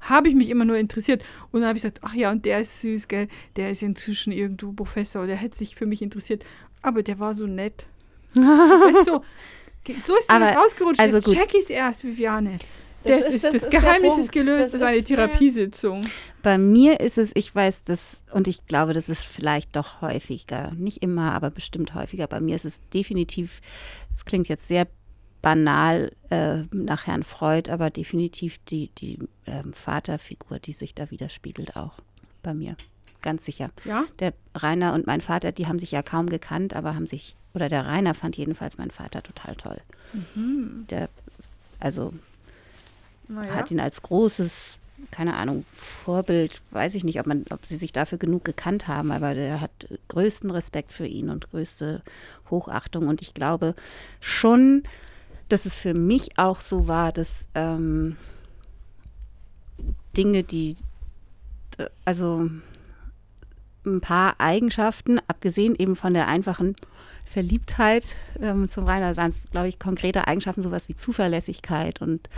[0.00, 1.22] habe ich mich immer nur interessiert.
[1.50, 3.28] Und dann habe ich gesagt, ach ja, und der ist süß, gell?
[3.56, 6.44] Der ist inzwischen irgendwo Professor, der hätte sich für mich interessiert.
[6.82, 7.86] Aber der war so nett.
[8.34, 9.20] weißt du,
[10.06, 11.00] so ist das rausgerutscht.
[11.00, 12.58] also Jetzt check ich's erst, Viviane.
[13.04, 15.04] Das Das, ist- das das, ist der Geheimnis ist gelöst, Das das ist eine.
[15.04, 16.06] Therapiesitzung.
[16.42, 20.72] Bei mir ist es, ich weiß das, und ich glaube, das ist vielleicht doch häufiger,
[20.76, 22.26] nicht immer, aber bestimmt häufiger.
[22.26, 23.60] Bei mir ist es definitiv,
[24.14, 24.88] es klingt jetzt sehr
[25.42, 31.76] banal äh, nach Herrn Freud, aber definitiv die, die ähm, Vaterfigur, die sich da widerspiegelt
[31.76, 31.94] auch
[32.42, 32.76] bei mir.
[33.22, 33.70] Ganz sicher.
[33.84, 34.04] Ja?
[34.20, 37.68] Der Rainer und mein Vater, die haben sich ja kaum gekannt, aber haben sich, oder
[37.68, 39.80] der Rainer fand jedenfalls meinen Vater total toll.
[40.90, 41.08] Der,
[41.80, 42.12] also
[43.28, 43.54] Naja.
[43.54, 44.78] hat ihn als großes,
[45.10, 49.10] keine Ahnung, Vorbild, weiß ich nicht, ob man, ob sie sich dafür genug gekannt haben,
[49.10, 49.70] aber der hat
[50.08, 52.02] größten Respekt für ihn und größte
[52.50, 53.08] Hochachtung.
[53.08, 53.74] Und ich glaube
[54.20, 54.84] schon,
[55.48, 58.16] dass es für mich auch so war, dass ähm,
[60.16, 60.76] Dinge, die,
[62.04, 62.50] also
[63.86, 66.76] ein paar Eigenschaften, abgesehen eben von der einfachen
[67.24, 72.28] Verliebtheit ähm, zum Rainer, waren es, glaube ich, konkrete Eigenschaften, sowas wie Zuverlässigkeit und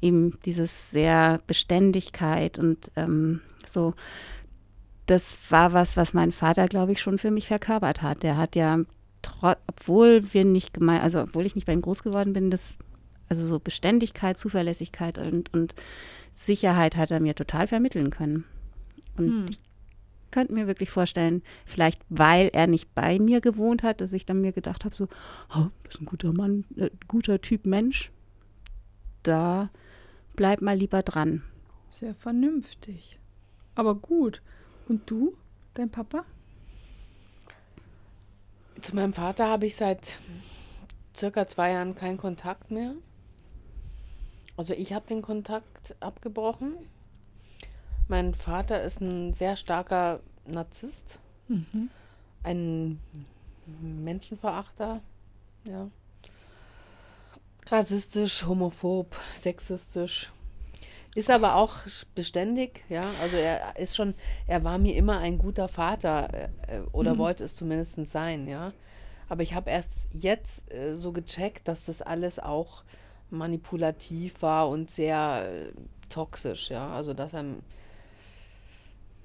[0.00, 3.94] eben dieses sehr Beständigkeit und ähm, so.
[5.06, 8.24] Das war was, was mein Vater, glaube ich, schon für mich verkörpert hat.
[8.24, 8.80] Der hat ja,
[9.42, 12.78] obwohl wir nicht gemein, also obwohl ich nicht bei ihm groß geworden bin, das,
[13.28, 15.74] also so Beständigkeit, Zuverlässigkeit und, und
[16.32, 18.44] Sicherheit hat er mir total vermitteln können.
[19.16, 19.46] Und Hm.
[19.48, 19.58] ich
[20.30, 24.42] könnte mir wirklich vorstellen, vielleicht weil er nicht bei mir gewohnt hat, dass ich dann
[24.42, 25.08] mir gedacht habe, so,
[25.54, 28.10] oh, das ist ein guter Mann, äh, guter Typ Mensch.
[29.22, 29.70] Da
[30.34, 31.42] bleib mal lieber dran.
[31.88, 33.18] Sehr vernünftig.
[33.74, 34.42] Aber gut.
[34.88, 35.34] Und du,
[35.74, 36.24] dein Papa?
[38.82, 40.18] Zu meinem Vater habe ich seit
[41.16, 42.94] circa zwei Jahren keinen Kontakt mehr.
[44.56, 46.74] Also ich habe den Kontakt abgebrochen.
[48.08, 51.90] Mein Vater ist ein sehr starker Narzisst, Mhm.
[52.44, 53.00] ein
[53.80, 55.00] Menschenverachter,
[55.64, 55.88] ja.
[57.66, 60.30] Rassistisch, homophob, sexistisch.
[61.16, 61.72] Ist aber auch
[62.14, 63.04] beständig, ja.
[63.22, 64.12] Also er ist schon,
[64.46, 66.28] er war mir immer ein guter Vater
[66.68, 68.74] äh, oder wollte es zumindest sein, ja.
[69.30, 72.84] Aber ich habe erst jetzt äh, so gecheckt, dass das alles auch
[73.30, 75.72] manipulativ war und sehr äh,
[76.10, 76.90] toxisch, ja.
[76.94, 77.44] Also dass er,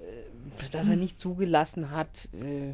[0.00, 2.72] äh, dass er nicht zugelassen hat, äh,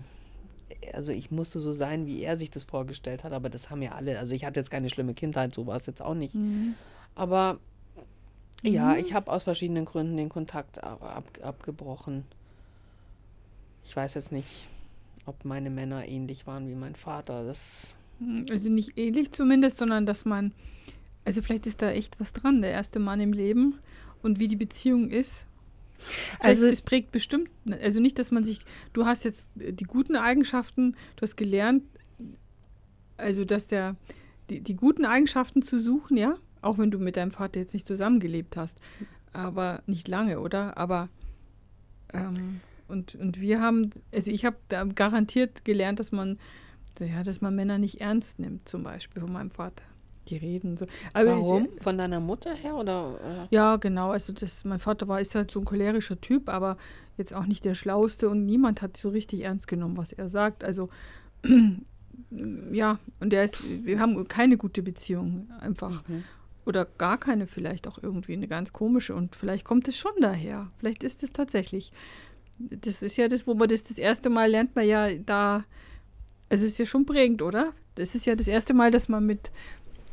[0.92, 3.96] also ich musste so sein, wie er sich das vorgestellt hat, aber das haben ja
[3.96, 4.16] alle.
[4.16, 6.36] Also ich hatte jetzt keine schlimme Kindheit, so war es jetzt auch nicht.
[6.36, 6.76] Mhm.
[7.16, 7.58] Aber
[8.62, 12.24] ja, ich habe aus verschiedenen Gründen den Kontakt ab, ab, abgebrochen.
[13.84, 14.68] Ich weiß jetzt nicht,
[15.26, 17.44] ob meine Männer ähnlich waren wie mein Vater.
[17.44, 17.94] Das
[18.50, 20.52] Also nicht ähnlich zumindest, sondern dass man
[21.24, 23.78] Also vielleicht ist da echt was dran, der erste Mann im Leben
[24.22, 25.46] und wie die Beziehung ist.
[25.98, 27.50] Vielleicht, Also- das prägt bestimmt,
[27.82, 28.60] also nicht, dass man sich,
[28.92, 31.82] du hast jetzt die guten Eigenschaften, du hast gelernt,
[33.16, 33.96] also dass der,
[34.48, 37.86] die, die guten Eigenschaften zu suchen, ja, auch wenn du mit deinem Vater jetzt nicht
[37.86, 38.80] zusammengelebt hast,
[39.32, 40.76] aber nicht lange, oder?
[40.78, 41.08] Aber
[42.12, 46.38] ähm, und, und wir haben, also ich habe da garantiert gelernt, dass man,
[47.00, 49.82] ja, dass man Männer nicht ernst nimmt, zum Beispiel von meinem Vater.
[50.28, 50.86] Die reden so.
[51.14, 51.68] Aber ich- Warum?
[51.80, 53.46] Von deiner Mutter her oder?
[53.50, 53.54] äh?
[53.54, 54.10] ja, genau.
[54.10, 56.76] Also das, mein Vater war ist halt so ein cholerischer Typ, aber
[57.16, 60.64] jetzt auch nicht der Schlauste und niemand hat so richtig ernst genommen, was er sagt.
[60.64, 60.90] Also
[62.72, 66.06] ja, und der ist, wir haben keine gute Beziehung einfach.
[66.08, 66.24] Mhm.
[66.68, 69.14] Oder gar keine, vielleicht auch irgendwie eine ganz komische.
[69.14, 70.70] Und vielleicht kommt es schon daher.
[70.76, 71.92] Vielleicht ist es tatsächlich.
[72.58, 75.64] Das ist ja das, wo man das das erste Mal lernt, man ja da.
[76.50, 77.72] Also es ist ja schon prägend, oder?
[77.94, 79.50] Das ist ja das erste Mal, dass man mit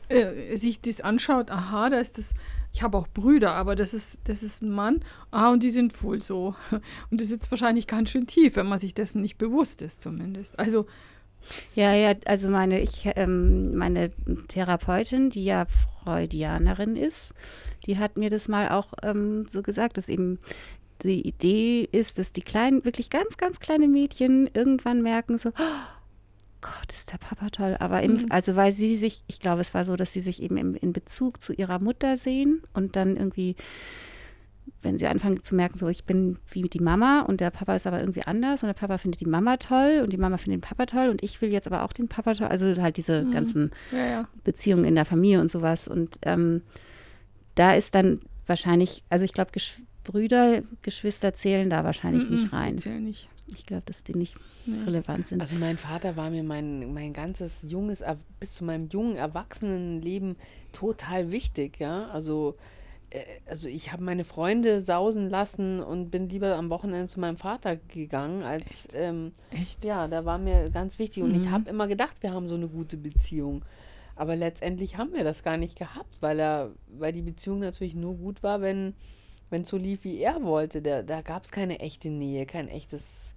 [0.08, 1.52] äh, sich das anschaut.
[1.52, 2.34] Aha, da ist das.
[2.72, 5.02] Ich habe auch Brüder, aber das ist, das ist ein Mann.
[5.32, 6.56] Ah, und die sind wohl so.
[7.12, 10.58] Und das sitzt wahrscheinlich ganz schön tief, wenn man sich dessen nicht bewusst ist, zumindest.
[10.58, 10.86] Also,
[11.76, 14.12] Ja, ja, also meine, ich, ähm, meine
[14.48, 15.66] Therapeutin, die ja
[16.04, 17.34] Freudianerin ist,
[17.86, 20.40] die hat mir das mal auch ähm, so gesagt, dass eben
[21.04, 26.62] die Idee ist, dass die kleinen, wirklich ganz, ganz kleine Mädchen irgendwann merken so, oh
[26.62, 27.76] Gott, ist der Papa toll.
[27.80, 28.26] Aber im, Mhm.
[28.30, 30.94] also weil sie sich, ich glaube, es war so, dass sie sich eben im, in
[30.94, 33.56] Bezug zu ihrer Mutter sehen und dann irgendwie
[34.82, 37.88] wenn sie anfangen zu merken, so ich bin wie die Mama und der Papa ist
[37.88, 40.68] aber irgendwie anders und der Papa findet die Mama toll und die Mama findet den
[40.68, 42.48] Papa toll und ich will jetzt aber auch den Papa toll.
[42.48, 43.32] Also halt diese Mhm.
[43.32, 44.28] ganzen ja, ja.
[44.44, 45.88] Beziehungen in der Familie und sowas.
[45.88, 46.62] Und ähm,
[47.56, 52.58] da ist dann wahrscheinlich, also ich glaube, Gesch Brüder, Geschwister zählen da wahrscheinlich nicht Mhm,
[52.58, 52.76] rein.
[52.78, 53.28] die zählen nicht.
[53.56, 54.36] Ich glaube, dass die nicht
[54.68, 54.84] Nee.
[54.86, 55.42] relevant sind.
[55.42, 58.04] Also mein Vater war mir mein, mein ganzes junges,
[58.40, 60.36] bis zu meinem jungen Erwachsenenleben
[60.74, 62.08] total wichtig, ja.
[62.10, 62.56] Also,
[63.46, 67.76] also ich habe meine Freunde sausen lassen und bin lieber am Wochenende zu meinem Vater
[67.76, 69.84] gegangen, als ähm, Echt?
[69.84, 71.24] ja, da war mir ganz wichtig.
[71.24, 71.52] Und ich Mhm.
[71.52, 73.64] habe immer gedacht, wir haben so eine gute Beziehung.
[74.16, 78.16] Aber letztendlich haben wir das gar nicht gehabt, weil er, weil die Beziehung natürlich nur
[78.16, 78.94] gut war, wenn
[79.52, 80.82] wenn es so lief, wie er wollte.
[80.82, 83.36] Der, da gab es keine echte Nähe, kein echtes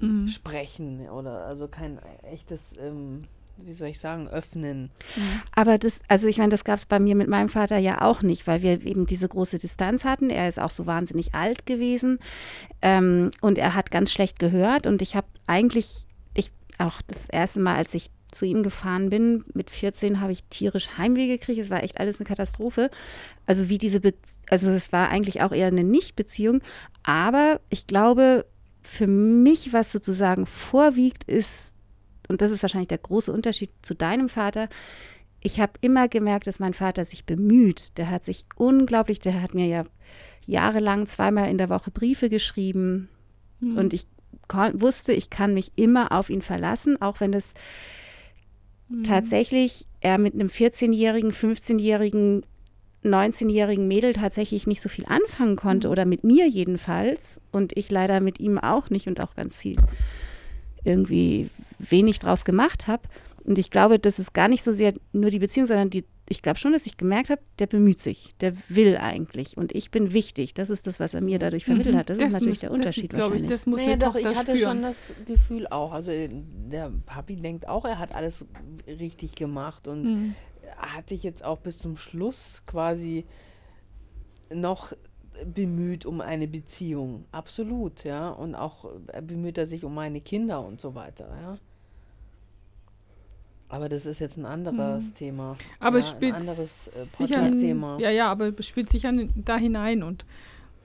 [0.00, 0.28] Mhm.
[0.28, 3.24] Sprechen oder also kein echtes, ähm,
[3.64, 4.90] wie soll ich sagen, Öffnen.
[5.54, 8.22] Aber das, also ich meine, das gab es bei mir mit meinem Vater ja auch
[8.22, 10.30] nicht, weil wir eben diese große Distanz hatten.
[10.30, 12.18] Er ist auch so wahnsinnig alt gewesen
[12.82, 17.60] ähm, und er hat ganz schlecht gehört und ich habe eigentlich, ich auch das erste
[17.60, 21.60] Mal, als ich zu ihm gefahren bin, mit 14 habe ich tierisch Heimweh gekriegt.
[21.60, 22.90] Es war echt alles eine Katastrophe.
[23.46, 24.14] Also wie diese, Be
[24.50, 26.60] also es war eigentlich auch eher eine Nicht-Beziehung,
[27.02, 28.44] aber ich glaube,
[28.82, 31.74] für mich, was sozusagen vorwiegt, ist,
[32.28, 34.68] und das ist wahrscheinlich der große Unterschied zu deinem Vater,
[35.40, 37.96] ich habe immer gemerkt, dass mein Vater sich bemüht.
[37.96, 39.82] Der hat sich unglaublich, der hat mir ja
[40.46, 43.08] jahrelang zweimal in der Woche Briefe geschrieben
[43.60, 43.76] Mhm.
[43.76, 44.06] und ich
[44.74, 47.54] wusste, ich kann mich immer auf ihn verlassen, auch wenn es
[48.88, 49.04] Mhm.
[49.04, 52.42] tatsächlich er mit einem 14-jährigen, 15-jährigen,
[53.04, 55.92] 19-jährigen Mädel tatsächlich nicht so viel anfangen konnte Mhm.
[55.92, 59.76] oder mit mir jedenfalls und ich leider mit ihm auch nicht und auch ganz viel
[60.84, 63.02] irgendwie wenig draus gemacht habe.
[63.44, 66.42] Und ich glaube, das ist gar nicht so sehr nur die Beziehung, sondern die, ich
[66.42, 70.12] glaube schon, dass ich gemerkt habe, der bemüht sich, der will eigentlich und ich bin
[70.12, 70.52] wichtig.
[70.52, 71.98] Das ist das, was er mir dadurch vermittelt Mhm.
[72.00, 72.10] hat.
[72.10, 73.42] Das, ist natürlich muss- der Unterschied das, wahrscheinlich.
[73.44, 74.72] Ich, das muss naja, doch, ich hatte spüren.
[74.74, 75.92] schon das Gefühl auch.
[75.92, 78.44] Also der Papi denkt auch, er hat alles
[78.86, 80.34] richtig gemacht und Mhm.
[80.76, 83.24] hat sich jetzt auch bis zum Schluss quasi
[84.52, 84.92] noch
[85.44, 87.24] bemüht um eine Beziehung.
[87.32, 88.30] Absolut, ja.
[88.30, 91.58] Und auch äh, bemüht er sich um meine Kinder und so weiter, ja.
[93.68, 95.56] Aber das ist jetzt ein anderes Thema.
[95.78, 97.98] Aber ja, es spielt ein anderes äh, sicher Podcast-Thema.
[98.00, 100.02] Ja, ja, aber es spielt sicher da hinein.
[100.02, 100.24] Und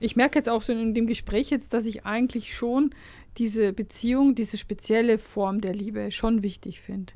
[0.00, 2.90] ich merke jetzt auch so in dem Gespräch jetzt, dass ich eigentlich schon
[3.38, 7.14] diese Beziehung, diese spezielle Form der Liebe schon wichtig finde.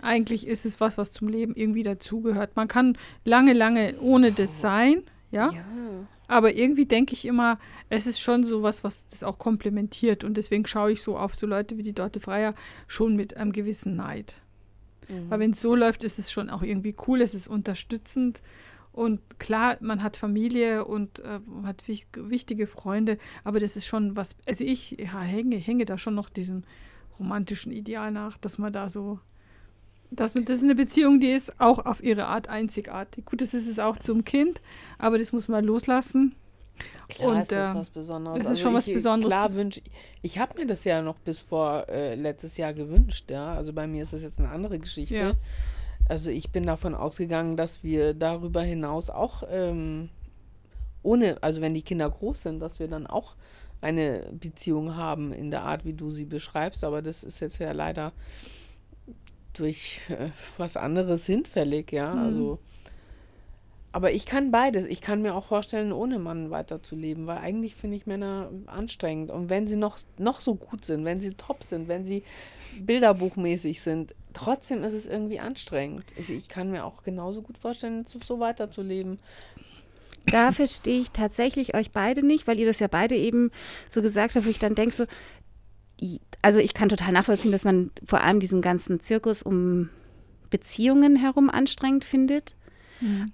[0.00, 2.56] Eigentlich ist es was, was zum Leben irgendwie dazugehört.
[2.56, 5.52] Man kann lange, lange ohne das sein, ja.
[5.52, 5.64] ja.
[6.32, 7.58] Aber irgendwie denke ich immer,
[7.90, 10.24] es ist schon so was, was das auch komplementiert.
[10.24, 12.54] Und deswegen schaue ich so auf so Leute wie die Dorte Freier
[12.86, 14.40] schon mit einem gewissen Neid.
[15.10, 15.28] Mhm.
[15.28, 18.40] Weil wenn es so läuft, ist es schon auch irgendwie cool, es ist unterstützend.
[18.92, 24.16] Und klar, man hat Familie und äh, hat wich wichtige Freunde, aber das ist schon
[24.16, 26.62] was, also ich ja, hänge, hänge da schon noch diesem
[27.18, 29.20] romantischen Ideal nach, dass man da so,
[30.16, 33.24] man, das ist eine Beziehung, die ist auch auf ihre Art einzigartig.
[33.24, 34.60] Gut, das ist es auch zum Kind,
[34.98, 36.34] aber das muss man loslassen.
[37.08, 38.44] Klar Und, ist das äh, was Besonderes.
[38.44, 39.32] es ist schon was ich, Besonderes.
[39.32, 39.82] Klar wünsch
[40.22, 43.54] ich habe mir das ja noch bis vor äh, letztes Jahr gewünscht, ja.
[43.54, 45.14] Also bei mir ist das jetzt eine andere Geschichte.
[45.14, 45.32] Ja.
[46.08, 50.08] also ich bin davon ausgegangen, dass wir darüber hinaus auch ähm,
[51.02, 53.34] ohne, also wenn die Kinder groß sind, dass wir dann auch
[53.80, 56.84] eine Beziehung haben in der Art, wie du sie beschreibst.
[56.84, 58.12] Aber das ist jetzt ja leider
[59.54, 62.14] durch äh, was anderes hinfällig, ja.
[62.14, 62.20] Mhm.
[62.20, 62.58] Also
[63.92, 64.86] aber ich kann beides.
[64.86, 69.30] Ich kann mir auch vorstellen, ohne Mann weiterzuleben, weil eigentlich finde ich Männer anstrengend.
[69.30, 72.22] Und wenn sie noch, noch so gut sind, wenn sie top sind, wenn sie
[72.80, 76.06] bilderbuchmäßig sind, trotzdem ist es irgendwie anstrengend.
[76.16, 79.18] Ich, ich kann mir auch genauso gut vorstellen, so, weiterzuleben.
[80.24, 83.50] Da verstehe ich tatsächlich euch beide nicht, weil ihr das ja beide eben
[83.90, 85.04] so gesagt habt, wo ich dann denke so,
[86.42, 89.88] also ich kann total nachvollziehen, dass man vor allem diesen ganzen Zirkus um
[90.50, 92.56] Beziehungen herum anstrengend findet.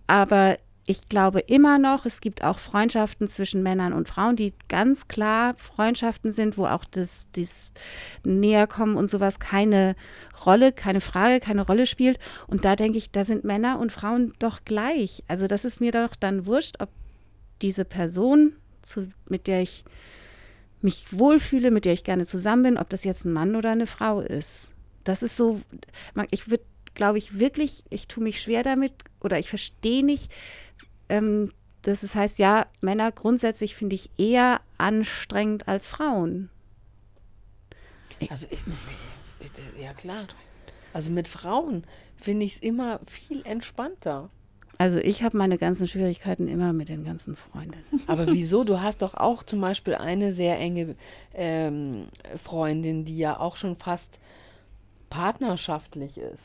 [0.06, 5.06] Aber ich glaube immer noch, es gibt auch Freundschaften zwischen Männern und Frauen, die ganz
[5.06, 7.70] klar Freundschaften sind, wo auch das, das
[8.24, 9.96] Näherkommen und sowas keine
[10.46, 12.18] Rolle, keine Frage, keine Rolle spielt.
[12.46, 15.22] Und da denke ich, da sind Männer und Frauen doch gleich.
[15.28, 16.88] Also das ist mir doch dann wurscht, ob
[17.60, 19.84] diese Person, zu, mit der ich
[20.80, 23.86] mich wohlfühle, mit der ich gerne zusammen bin, ob das jetzt ein Mann oder eine
[23.86, 24.74] Frau ist.
[25.04, 25.60] Das ist so,
[26.30, 26.64] ich würde,
[26.94, 30.30] glaube ich, wirklich, ich tue mich schwer damit oder ich verstehe nicht,
[31.08, 31.50] ähm,
[31.82, 36.50] dass es heißt, ja, Männer grundsätzlich finde ich eher anstrengend als Frauen.
[38.28, 38.60] Also ich,
[39.80, 40.26] ja klar.
[40.92, 41.84] Also mit Frauen
[42.20, 44.30] finde ich es immer viel entspannter.
[44.80, 47.84] Also ich habe meine ganzen Schwierigkeiten immer mit den ganzen Freundinnen.
[48.06, 48.62] Aber wieso?
[48.62, 50.94] Du hast doch auch zum Beispiel eine sehr enge
[51.34, 52.06] ähm,
[52.42, 54.20] Freundin, die ja auch schon fast
[55.10, 56.42] partnerschaftlich ist.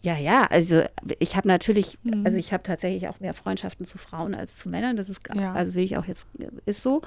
[0.00, 0.82] Ja, ja, also
[1.18, 4.96] ich habe natürlich, also ich habe tatsächlich auch mehr Freundschaften zu Frauen als zu Männern.
[4.96, 5.52] Das ist, Ja.
[5.52, 6.26] also will ich auch jetzt,
[6.66, 7.02] ist so.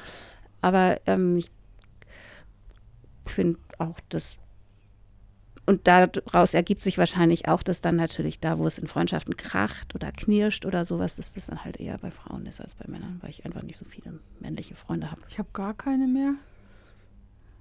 [0.61, 1.49] Aber ähm, ich
[3.25, 4.37] finde auch, dass,
[5.65, 9.93] und daraus ergibt sich wahrscheinlich auch, dass dann natürlich da, wo es in Freundschaften kracht
[9.95, 13.19] oder knirscht oder sowas, dass das dann halt eher bei Frauen ist als bei Männern,
[13.21, 15.21] weil ich einfach nicht so viele männliche Freunde habe.
[15.29, 16.33] Ich habe gar keine mehr.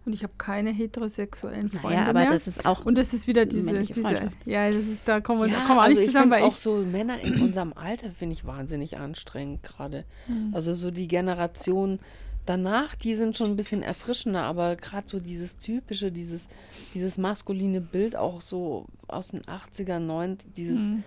[0.07, 2.31] Und ich habe keine heterosexuellen Freunde Naja, aber mehr.
[2.31, 5.49] das ist auch und das ist wieder diese, diese ja, das ist, da kommen wir,
[5.49, 7.43] da Ja, kommen wir auch also nicht ich zusammen, weil auch ich, so Männer in
[7.43, 10.07] unserem Alter finde ich wahnsinnig anstrengend gerade.
[10.27, 10.53] Hm.
[10.55, 11.99] Also so die Generation
[12.47, 16.47] danach, die sind schon ein bisschen erfrischender, aber gerade so dieses typische, dieses,
[16.95, 21.05] dieses maskuline Bild auch so aus den 80er, 90 dieses, Hm.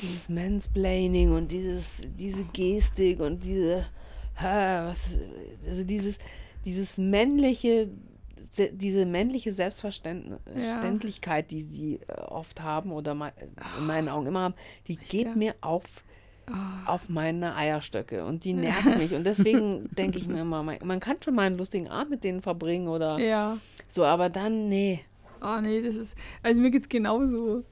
[0.00, 3.86] dieses Mansplaining und dieses, diese Gestik und diese,
[4.36, 6.18] also dieses,
[6.64, 7.88] dieses männliche,
[8.56, 14.54] se- diese männliche Selbstverständlichkeit, die sie äh, oft haben oder in meinen Augen immer haben,
[14.88, 15.34] die geht ja?
[15.34, 15.84] mir auf,
[16.86, 19.14] auf meine Eierstöcke und die nervt mich.
[19.14, 22.24] Und deswegen denke ich mir immer, man, man kann schon mal einen lustigen Abend mit
[22.24, 23.58] denen verbringen oder ja.
[23.88, 25.04] so, aber dann, nee.
[25.40, 27.64] Oh nee, das ist, also mir geht's genauso.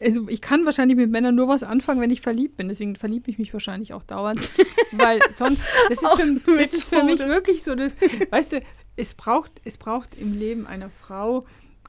[0.00, 2.68] Also ich kann wahrscheinlich mit Männern nur was anfangen, wenn ich verliebt bin.
[2.68, 4.40] Deswegen verliebe ich mich wahrscheinlich auch dauernd.
[4.92, 7.96] weil sonst, das ist, für, das ist für mich wirklich so, das,
[8.30, 8.60] weißt du,
[8.96, 11.44] es braucht, es braucht im Leben einer Frau,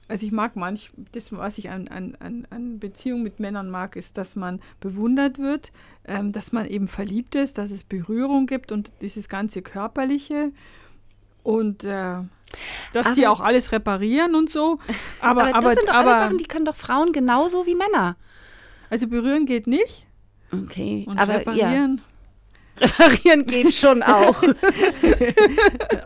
[0.07, 4.17] also ich mag manch, das, was ich an, an, an, Beziehungen mit Männern mag, ist,
[4.17, 5.71] dass man bewundert wird,
[6.05, 10.51] ähm, dass man eben verliebt ist, dass es Berührung gibt und dieses ganze Körperliche.
[11.41, 12.17] Und äh,
[12.93, 14.77] dass die Aber- auch alles reparieren und so.
[15.21, 18.17] Aber, Aber, aber, das sind doch aber Sachen, die können doch Frauen genauso wie Männer.
[18.89, 20.05] also berühren geht nicht.
[20.51, 21.87] Okay, Und aber ja,
[22.79, 23.45] reparieren.
[23.45, 24.41] geht schon auch.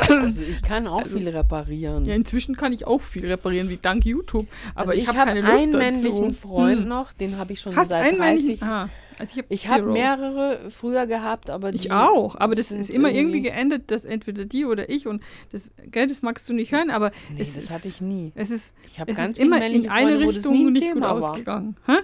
[0.09, 2.05] Also ich kann auch viel reparieren.
[2.05, 4.47] Ja, inzwischen kann ich auch viel reparieren, wie dank YouTube.
[4.73, 5.77] Aber also ich habe hab keine Lust einen dazu.
[5.77, 6.87] männlichen Freund Hm.
[6.87, 8.67] noch, den habe ich schon Hast seit einen 30 männlichen?
[8.67, 12.71] Ah, also ich habe Ich habe mehrere früher gehabt, aber die Ich auch, aber das
[12.71, 16.53] ist immer irgendwie geendet, dass entweder die oder ich und das, gell, das magst du
[16.53, 18.31] nicht hören, aber Nee, es das ist, hatte ich nie.
[18.35, 21.11] es ist, Ich habe es ganz ist immer in eine Freunde, Richtung nicht gut war.
[21.13, 21.75] ausgegangen.
[21.85, 21.97] Hä?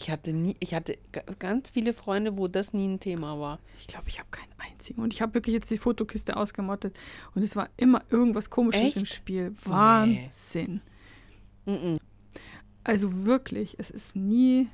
[0.00, 3.58] Ich hatte nie, ich hatte ga- ganz viele Freunde, wo das nie ein Thema war.
[3.78, 5.02] Ich glaube, ich habe keinen einzigen.
[5.02, 6.98] Und ich habe wirklich jetzt die Fotokiste ausgemottet
[7.34, 8.96] und es war immer irgendwas Komisches Echt?
[8.96, 9.54] im Spiel.
[9.64, 10.80] Wahnsinn.
[11.66, 11.98] Mhm.
[12.82, 14.68] Also wirklich, es ist nie.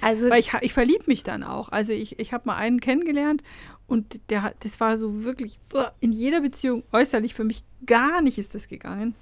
[0.00, 1.70] Also Weil ich, ich verlieb mich dann auch.
[1.70, 3.42] Also ich, ich habe mal einen kennengelernt
[3.88, 5.58] und der hat, das war so wirklich
[6.00, 9.16] in jeder Beziehung äußerlich für mich gar nicht ist das gegangen.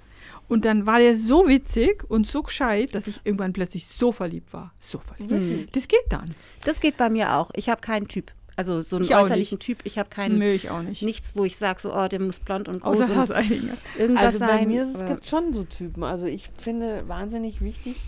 [0.47, 4.53] Und dann war der so witzig und so gescheit, dass ich irgendwann plötzlich so verliebt
[4.53, 4.73] war.
[4.79, 5.31] So verliebt.
[5.31, 5.67] Hm.
[5.71, 6.35] Das geht dann.
[6.65, 7.49] das geht bei mir auch.
[7.55, 8.31] Ich habe keinen Typ.
[8.55, 9.79] Also so einen Ich äußerlichen Typ.
[9.83, 11.01] Ich habe keinen, Nö, ich auch nicht.
[11.01, 13.71] nichts, wo ich sage, so, oh, der muss blond und groß Außer und das einigen.
[13.97, 14.67] irgendwas Also bei sein.
[14.67, 16.03] mir ist es aber- gibt schon so Typen.
[16.03, 17.99] Also ich finde wahnsinnig wichtig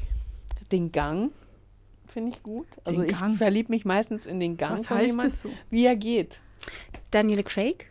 [0.72, 1.32] den Gang.
[2.08, 2.68] Finde ich gut.
[2.84, 3.36] Also Den ich Gang?
[3.38, 5.50] verliebe mich meistens in den Gang Was von heißt jemandem, das so?
[5.72, 6.40] wie er geht.
[7.10, 7.90] Daniel Craig?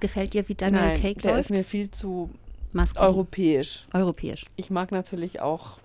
[0.00, 1.50] Gefällt dir, wie Daniel Nein, Craig der ist läuft?
[1.50, 2.30] mir viel zu
[2.72, 3.08] Maskulin.
[3.08, 3.86] europäisch.
[3.92, 4.44] Europäisch.
[4.56, 5.78] Ich mag natürlich auch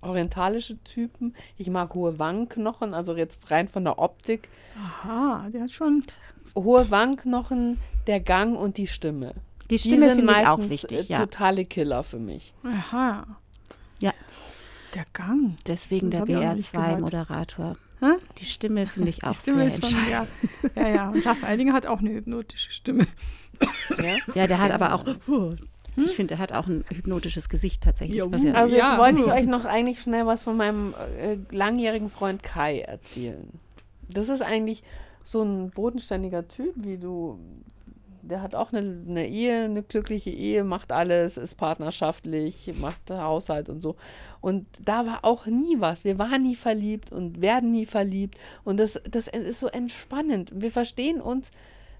[0.00, 1.34] orientalische Typen.
[1.56, 4.48] Ich mag hohe Wangenknochen, also jetzt rein von der Optik.
[4.76, 6.04] Aha, der hat schon.
[6.54, 9.34] Hohe Wangenknochen, der Gang und die Stimme.
[9.70, 11.18] Die Stimme sind finde ich auch meistens, wichtig, ja.
[11.18, 12.54] Totale Killer für mich.
[12.62, 13.26] Aha.
[14.00, 14.14] Ja.
[14.94, 15.56] Der Gang.
[15.66, 16.28] Deswegen der Das
[16.72, 16.98] gehört.
[16.98, 17.76] BR2-Moderator.
[18.00, 18.12] Hä?
[18.38, 20.28] Die Stimme finde ich auch Die Stimme sehr ist schon, entscheidend.
[20.76, 20.82] ja.
[20.82, 21.08] Ja, ja.
[21.10, 23.06] Und Lars Eidinger hat auch eine hypnotische Stimme.
[24.02, 24.16] Ja?
[24.34, 25.04] Ja, der hat aber auch,
[25.96, 28.18] ich finde, er hat auch ein hypnotisches Gesicht tatsächlich.
[28.18, 29.32] Ja, was er, Also Ja, jetzt wollte ich hm.
[29.32, 33.48] euch noch eigentlich schnell was von meinem äh, langjährigen Freund Kai erzählen.
[34.08, 34.82] Das ist eigentlich
[35.22, 37.38] so ein bodenständiger Typ, wie du.
[38.22, 43.70] Der hat auch eine, eine Ehe, eine glückliche Ehe, macht alles, ist partnerschaftlich, macht Haushalt
[43.70, 43.96] und so.
[44.42, 46.04] Und da war auch nie was.
[46.04, 48.36] Wir waren nie verliebt und werden nie verliebt.
[48.64, 50.52] Und das, das ist so entspannend.
[50.54, 51.50] Wir verstehen uns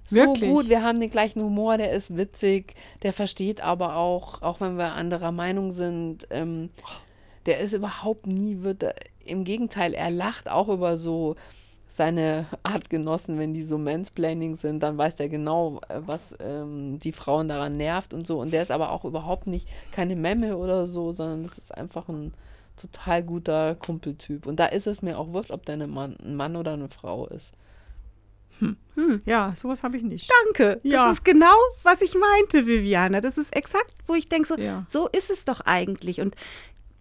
[0.08, 0.50] so Wirklich?
[0.50, 0.68] gut.
[0.68, 4.92] Wir haben den gleichen Humor, der ist witzig, der versteht aber auch, auch wenn wir
[4.92, 6.70] anderer Meinung sind, ähm,
[7.46, 8.94] der ist überhaupt nie, wird er,
[9.24, 11.36] im Gegenteil, er lacht auch über so
[11.88, 17.48] seine Artgenossen, wenn die so Mansplaining sind, dann weiß der genau, was ähm, die Frauen
[17.48, 18.40] daran nervt und so.
[18.40, 22.08] Und der ist aber auch überhaupt nicht keine Memme oder so, sondern das ist einfach
[22.08, 22.32] ein
[22.80, 24.46] total guter Kumpeltyp.
[24.46, 26.88] Und da ist es mir auch wurscht, ob der eine Mann, ein Mann oder eine
[26.88, 27.52] Frau ist.
[29.24, 30.28] Ja, sowas habe ich nicht.
[30.44, 30.80] Danke.
[30.82, 31.06] Ja.
[31.06, 31.54] Das ist genau,
[31.84, 33.20] was ich meinte, Viviana.
[33.20, 34.84] Das ist exakt, wo ich denke, so, Ja.
[34.88, 36.20] so ist es doch eigentlich.
[36.20, 36.34] Und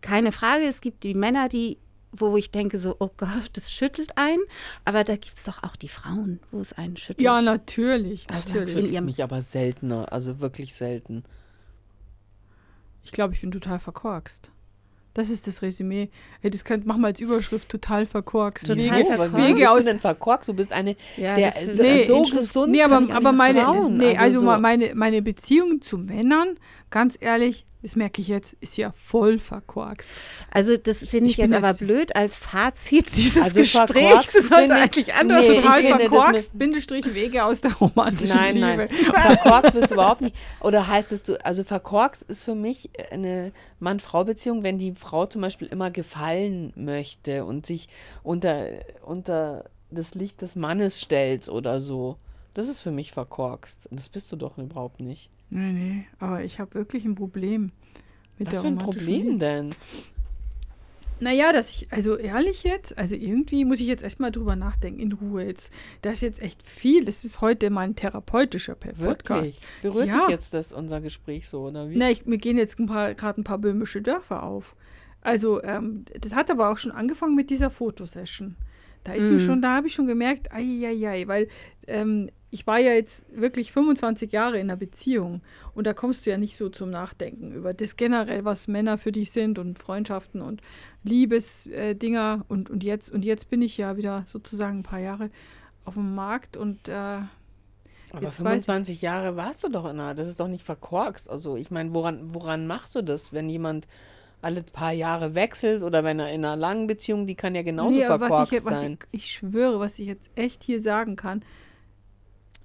[0.02, 1.80] keine Frage, es gibt die Männer, die,
[2.12, 4.44] wo ich denke, so, oh Gott, das schüttelt einen.
[4.86, 7.22] Aber da gibt es doch auch die Frauen, wo es einen schüttelt.
[7.22, 8.28] Ja, natürlich.
[8.30, 8.76] Natürlich.
[8.76, 11.24] ist ihrem- mich aber seltener, also wirklich selten.
[13.04, 14.52] Ich glaube, ich bin total verkorkst.
[15.18, 16.10] Das ist das Resümee.
[16.42, 18.68] Hey, das könnt, machen wir als Überschrift total verkorkst.
[18.68, 19.00] Total?
[19.00, 19.36] Wege, verkorkst.
[19.36, 19.78] Wege bist aus.
[19.80, 20.48] du denn verkorkst?
[20.48, 22.72] Du bist eine, Ja, der das Nee, so gesund.
[22.72, 26.60] Nee, aber, aber meine, Frauen, nee, also also, so- meine, meine Beziehung zu Männern,
[26.92, 30.12] ganz ehrlich, das merke ich jetzt, ist ja voll verkorkst.
[30.52, 34.34] Also das finde ich, Ich jetzt aber blöd als Fazit dieses Also Gesprächs.
[34.34, 38.66] Das sollte eigentlich anders Nee, Total verkorkst, Bindestrich Wege aus der romantischen Nein, Liebe.
[38.66, 38.90] nein.
[38.90, 40.36] Verkorkst bist du überhaupt nicht.
[40.60, 45.42] Oder heißt es du, also verkorkst ist für mich eine Mann-Frau-Beziehung, wenn die Frau zum
[45.42, 47.88] Beispiel immer gefallen möchte und sich
[48.22, 48.68] unter,
[49.02, 52.18] unter das Licht des Mannes stellt oder so.
[52.58, 53.88] Das ist für mich verkorkst.
[53.92, 55.30] Das bist du doch überhaupt nicht.
[55.52, 57.72] Nee, nee, aber ich habe wirklich ein Problem
[58.40, 59.38] mit Was der für ein Problem Liebe.
[59.38, 59.76] denn?
[61.20, 65.12] Naja, dass ich, also ehrlich jetzt, also irgendwie muss ich jetzt erstmal drüber nachdenken, in
[65.14, 65.72] Ruhe jetzt.
[66.04, 67.06] Das ist jetzt echt viel.
[67.06, 69.54] Das ist heute mein therapeutischer Pe- Podcast.
[69.54, 69.82] Wirklich?
[69.82, 70.20] Berührt Ja.
[70.22, 71.96] dich jetzt das unser Gespräch so, oder wie?
[71.96, 74.76] Na, ich, mir gehen jetzt ein gerade ein paar böhmische Dörfer auf.
[75.22, 78.56] Also, ähm, das hat aber auch schon angefangen mit dieser Fotosession.
[79.04, 79.40] Da ist mir Mhm.
[79.40, 81.48] schon, da habe ich schon gemerkt, ei, weil
[81.88, 85.42] ähm, ich war ja jetzt wirklich 25 Jahre in einer Beziehung
[85.76, 89.12] und da kommst du ja nicht so zum Nachdenken über das generell, was Männer für
[89.12, 90.62] dich sind und Freundschaften und
[91.04, 95.30] Liebesdinger äh, und, und jetzt und jetzt bin ich ja wieder sozusagen ein paar Jahre
[95.84, 97.28] auf dem Markt und äh, Aber
[98.14, 101.30] jetzt weiß ich- 25 Jahre warst du doch in einer, das ist doch nicht verkorkst.
[101.30, 103.88] Also ich meine, woran, woran machst du das, wenn jemand
[104.42, 107.96] alle paar Jahre wechselt oder wenn er in einer langen Beziehung, die kann ja genauso
[107.96, 109.00] nee, aber was verkorkst ich, was sein.
[109.12, 111.44] ich, ich schwöre, was ich jetzt echt hier sagen kann,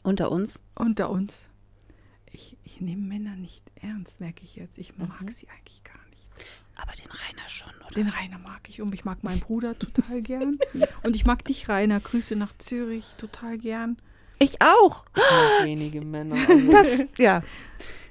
[0.02, 0.60] Unter uns.
[0.74, 1.48] unter uns.
[2.32, 4.78] Ich, ich nehme Männer nicht ernst, merke ich jetzt.
[4.78, 5.28] Ich mag Mhm.
[5.30, 6.28] sie eigentlich gar nicht.
[6.76, 7.94] Aber den Rainer schon, oder?
[7.94, 10.58] Den Rainer mag ich und ich mag meinen Bruder total gern.
[11.02, 12.00] Und ich mag dich, Rainer.
[12.00, 13.98] Grüße nach Zürich total gern.
[14.38, 15.04] Ich auch.
[15.14, 16.34] Ich wenige Männer.
[16.48, 17.42] Also Das, ja.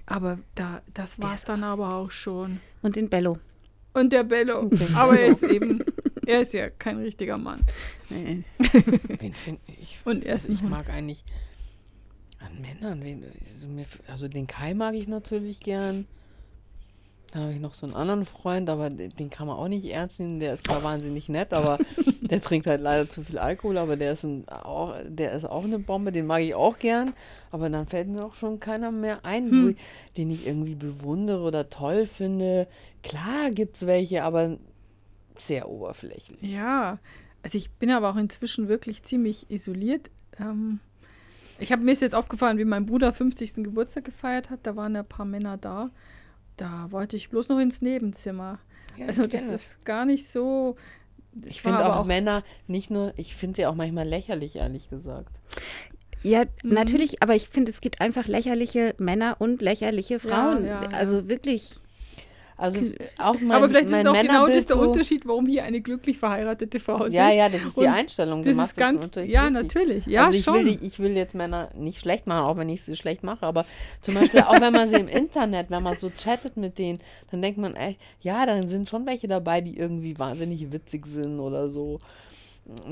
[0.05, 2.59] Aber da, das war es dann aber auch schon.
[2.83, 3.39] Und den Bello.
[3.93, 4.69] Und der Bello.
[4.95, 5.83] Aber er ist eben,
[6.27, 7.61] er ist ja kein richtiger Mann.
[8.09, 8.43] Nee.
[9.19, 11.25] wen find ich, Und er ist ich mag eigentlich
[12.45, 13.67] an Männern, wen, also,
[14.07, 16.05] also den Kai mag ich natürlich gern.
[17.31, 20.19] Dann habe ich noch so einen anderen Freund, aber den, kann man auch nicht ernst
[20.19, 20.41] nehmen.
[20.41, 21.77] Der ist zwar wahnsinnig nett, aber
[22.21, 25.63] der trinkt halt leider zu viel Alkohol, aber der ist, ein, auch, der ist auch
[25.63, 27.13] eine Bombe, den mag ich auch gern.
[27.49, 29.75] Aber dann fällt mir auch schon keiner mehr ein, Hm.
[30.17, 32.67] den ich irgendwie bewundere oder toll finde.
[33.01, 34.57] Klar gibt es welche, aber
[35.37, 36.41] sehr oberflächlich.
[36.41, 36.99] Ja,
[37.43, 40.11] also ich bin aber auch inzwischen wirklich ziemlich isoliert.
[40.37, 40.81] Ähm,
[41.61, 43.55] ich habe mir jetzt aufgefallen, wie mein Bruder 50.
[43.63, 44.59] Geburtstag gefeiert hat.
[44.63, 45.89] Da waren ja ein paar Männer da.
[46.57, 48.59] Da wollte ich bloß noch ins Nebenzimmer.
[48.97, 50.75] Ja, also das ist gar nicht so.
[51.33, 54.89] das Ich finde aber auch, Männer nicht nur, ich finde sie auch manchmal lächerlich, ehrlich
[54.89, 55.29] gesagt.
[56.23, 56.73] Ja, Mhm.
[56.73, 60.65] natürlich, aber ich finde, es gibt einfach lächerliche Männer und lächerliche Frauen.
[60.65, 60.89] ja, ja.
[60.89, 61.71] Also wirklich.
[62.61, 62.79] Also
[63.17, 65.63] auch mein, Aber vielleicht ist mein es auch genau das der so, Unterschied, warum hier
[65.63, 67.15] eine glücklich verheiratete Frau sitzt.
[67.15, 68.43] Ja, ja, das ist die Einstellung.
[68.43, 69.63] Das ist ganz, natürlich ja, richtig.
[69.63, 70.05] natürlich.
[70.05, 70.53] Ja, also ich schon.
[70.65, 73.45] Will, die- ich will jetzt Männer nicht schlecht machen, auch wenn ich sie schlecht mache,
[73.45, 73.65] aber
[74.01, 76.99] zum Beispiel auch wenn man sie im Internet, wenn man so chattet mit denen,
[77.31, 81.39] dann denkt man echt, ja, dann sind schon welche dabei, die irgendwie wahnsinnig witzig sind
[81.39, 81.99] oder so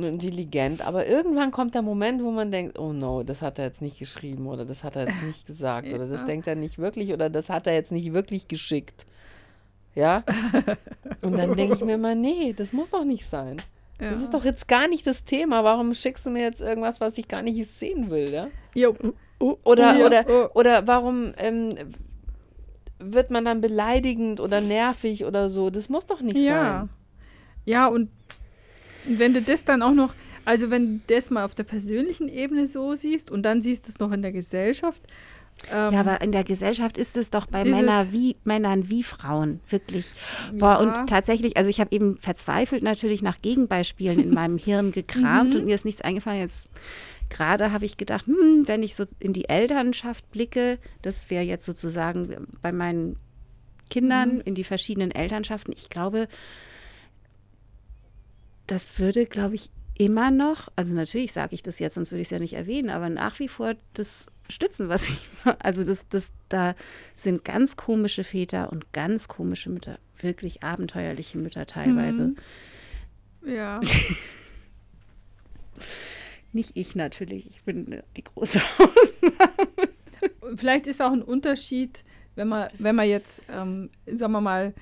[0.01, 3.81] intelligent, aber irgendwann kommt der Moment, wo man denkt, oh no, das hat er jetzt
[3.81, 6.25] nicht geschrieben oder das hat er jetzt nicht gesagt oder das Ja.
[6.25, 9.05] denkt er nicht wirklich oder das hat er jetzt nicht wirklich geschickt.
[9.99, 10.23] Ja?
[11.21, 13.57] Und dann denke ich mir immer, nee, das muss doch nicht sein.
[14.01, 14.11] ja.
[14.11, 15.63] Das ist doch jetzt gar nicht das Thema.
[15.63, 18.31] Warum schickst du mir jetzt irgendwas, was ich gar nicht sehen will?
[18.31, 18.47] Ja?
[18.73, 18.95] Jo.
[19.39, 20.59] Oder, ja, oder, oh.
[20.59, 21.75] oder warum ähm,
[22.99, 25.69] wird man dann beleidigend oder nervig oder so?
[25.69, 26.79] Das muss doch nicht Ja.
[26.81, 26.89] sein.
[27.65, 28.09] Ja, und
[29.05, 30.13] wenn du das dann auch noch,
[30.45, 33.91] also wenn du das mal auf der persönlichen Ebene so siehst und dann siehst du
[33.91, 35.01] es noch in der Gesellschaft.
[35.71, 39.59] Ähm, Ja, aber in der Gesellschaft ist es doch bei Männer wie, Männern wie Frauen,
[39.69, 40.05] wirklich.
[40.53, 40.99] Boah, Ja.
[41.01, 45.59] und tatsächlich, also ich habe eben verzweifelt natürlich nach Gegenbeispielen in meinem Hirn gekramt Mhm.
[45.61, 46.39] und mir ist nichts eingefallen.
[46.39, 46.69] Jetzt
[47.29, 51.65] gerade habe ich gedacht, hm, wenn ich so in die Elternschaft blicke, das wäre jetzt
[51.65, 53.17] sozusagen bei meinen
[53.89, 54.41] Kindern Mhm.
[54.45, 56.27] in die verschiedenen Elternschaften, ich glaube,
[58.67, 59.69] das würde, glaube ich,
[59.99, 62.89] immer noch, also natürlich sage ich das jetzt, sonst würde ich es ja nicht erwähnen,
[62.89, 65.57] aber nach wie vor das stützen, was ich mache.
[65.63, 66.73] Also das, das, da
[67.15, 72.33] sind ganz komische Väter und ganz komische Mütter, wirklich abenteuerliche Mütter teilweise.
[73.41, 73.53] Mhm.
[73.53, 73.81] Ja.
[76.53, 79.89] Nicht ich natürlich, ich bin die große Ausnahme.
[80.55, 84.73] Vielleicht ist auch ein Unterschied, wenn man, wenn man jetzt, ähm, sagen wir mal,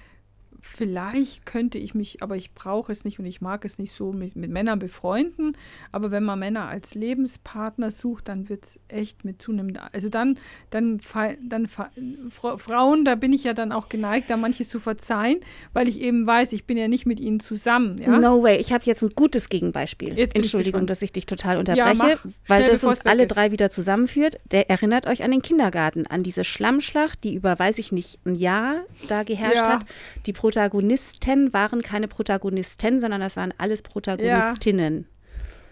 [0.62, 4.12] vielleicht könnte ich mich, aber ich brauche es nicht und ich mag es nicht so
[4.14, 5.56] mit, mit Männern befreunden.
[5.92, 9.80] Aber wenn man Männer als Lebenspartner sucht, dann wird es echt mit zunehmend.
[9.94, 10.38] Also dann,
[10.70, 11.00] dann,
[11.42, 15.40] dann Frauen, da bin ich ja dann auch geneigt, da manches zu verzeihen,
[15.74, 17.98] weil ich eben weiß, ich bin ja nicht mit ihnen zusammen.
[18.02, 18.18] Ja?
[18.20, 20.18] No way, ich habe jetzt ein gutes Gegenbeispiel.
[20.18, 20.90] Jetzt ich Entschuldigung, gespannt.
[20.90, 22.26] dass ich dich total unterbreche, mach.
[22.48, 23.30] weil das uns alle ist.
[23.30, 24.40] drei wieder zusammenführt.
[24.52, 28.36] Der erinnert euch an den Kindergarten, an diese Schlammschlacht, die über, weiß ich nicht, ein
[28.36, 29.80] Jahr da geherrscht Ja.
[29.80, 29.86] hat.
[30.26, 35.06] Die Protagonisten waren keine Protagonisten, sondern das waren alles Protagonistinnen.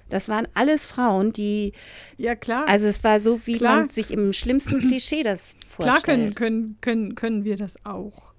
[0.09, 1.73] Das waren alles Frauen, die,
[2.17, 2.67] Ja, klar.
[2.67, 3.77] also es war so, wie Klar.
[3.79, 6.35] man sich im schlimmsten Klischee das Klar können, vorstellt.
[6.35, 8.33] können, können, können wir das auch.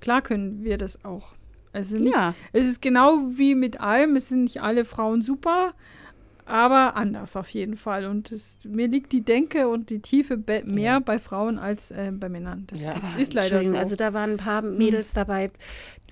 [0.00, 1.28] Klar können wir das auch.
[1.72, 2.34] Also nicht, Ja.
[2.52, 5.72] Es ist genau wie mit allem, es sind nicht alle Frauen super,
[6.50, 8.06] aber anders auf jeden Fall.
[8.06, 12.10] Und es, mir liegt die Denke und die Tiefe be- mehr bei Frauen als äh,
[12.12, 12.64] bei Männern.
[12.66, 12.92] Das Ja.
[12.92, 13.76] ist, ist leider so.
[13.76, 15.50] Also da waren ein paar Mädels dabei,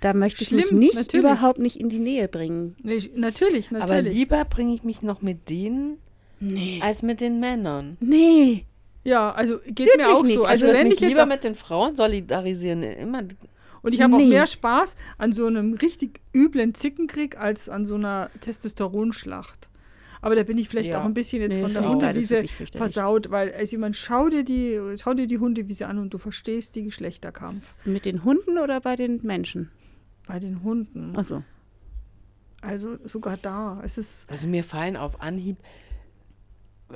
[0.01, 1.25] da möchte ich mich Schlimm, nicht natürlich.
[1.25, 2.77] überhaupt nicht in die Nähe bringen.
[2.83, 4.15] Nee, ich- natürlich, Aber natürlich.
[4.15, 5.99] lieber bringe ich mich noch mit denen
[6.41, 6.81] Nee.
[6.83, 7.97] als mit den Männern.
[8.01, 8.65] Nee.
[9.05, 10.35] ja, also geht Wirklich mir auch nicht.
[10.37, 10.45] so.
[10.45, 12.83] Also Also, wenn mich ich jetzt lieber auch, mit den Frauen solidarisieren.
[12.83, 13.25] Immer
[13.83, 14.27] und ich habe auch Nee.
[14.27, 19.69] mehr Spaß an so einem richtig üblen Zickenkrieg als an so einer Testosteronschlacht.
[20.21, 21.01] Aber da bin ich vielleicht Ja.
[21.01, 22.45] auch ein bisschen jetzt Nee, von der Hundewiese
[22.77, 26.19] versaut, weil also ich meine, schau dir die, schau dir die Hundewiese an und du
[26.19, 29.71] verstehst die Geschlechterkampf Mit den Hunden oder bei den Menschen?
[30.27, 31.17] bei den Hunden.
[31.17, 31.43] Achso.
[32.61, 33.81] Also sogar da.
[33.85, 35.57] Es ist Also mir fallen auf Anhieb,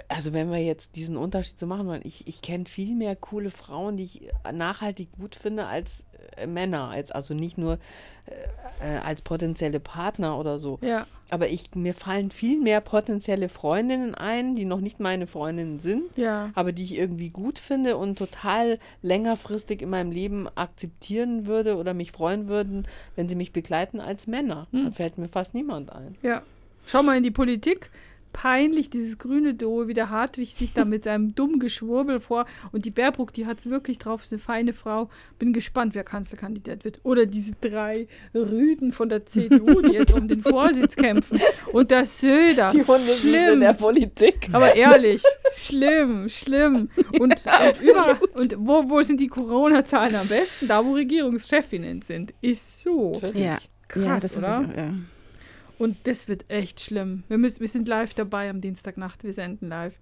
[0.09, 3.51] also wenn wir jetzt diesen Unterschied so machen wollen, ich, ich kenne viel mehr coole
[3.51, 4.23] Frauen, die ich
[4.53, 6.05] nachhaltig gut finde, als
[6.37, 6.89] äh, Männer.
[6.89, 7.79] Als, also nicht nur
[8.27, 10.79] äh, äh, als potenzielle Partner oder so.
[10.83, 15.79] ja, Aber ich, mir fallen viel mehr potenzielle Freundinnen ein, die noch nicht meine Freundinnen
[15.79, 16.51] sind, ja.
[16.55, 21.95] aber die ich irgendwie gut finde und total längerfristig in meinem Leben akzeptieren würde oder
[21.95, 24.67] mich freuen würden, wenn sie mich begleiten als Männer.
[24.73, 26.17] Da fällt mir fast niemand ein.
[26.23, 26.43] Ja.
[26.87, 27.91] Schau mal in die Politik.
[28.33, 32.47] Peinlich, dieses grüne Duo, wie der Hartwig sich da mit seinem dummen Geschwurbel vor.
[32.73, 35.11] Und die Baerbruck, die hat es wirklich drauf, ist eine feine Frau.
[35.39, 37.01] Bin gespannt, wer Kanzlerkandidat wird.
[37.03, 41.41] Oder diese drei Rüden von der CDU, die jetzt um den Vorsitz kämpfen.
[41.73, 42.73] Und der Söder.
[42.73, 43.61] Die Hundewiese schlimm.
[43.61, 44.49] der Politik.
[44.53, 45.23] Aber ehrlich,
[45.53, 46.89] schlimm, schlimm.
[47.19, 50.69] Und, und, über, und wo, wo sind die Corona-Zahlen am besten?
[50.69, 52.33] Da, wo Regierungschefinnen sind.
[52.41, 53.21] Ist so.
[53.35, 53.59] Ja.
[53.89, 54.69] Krass, ja, das oder?
[54.71, 54.95] Ich ja.
[55.79, 57.25] Und das wird echt schlimm.
[57.29, 59.25] Wir, müssen, wir sind live dabei am Dienstagnacht.
[59.25, 59.95] Wir senden live.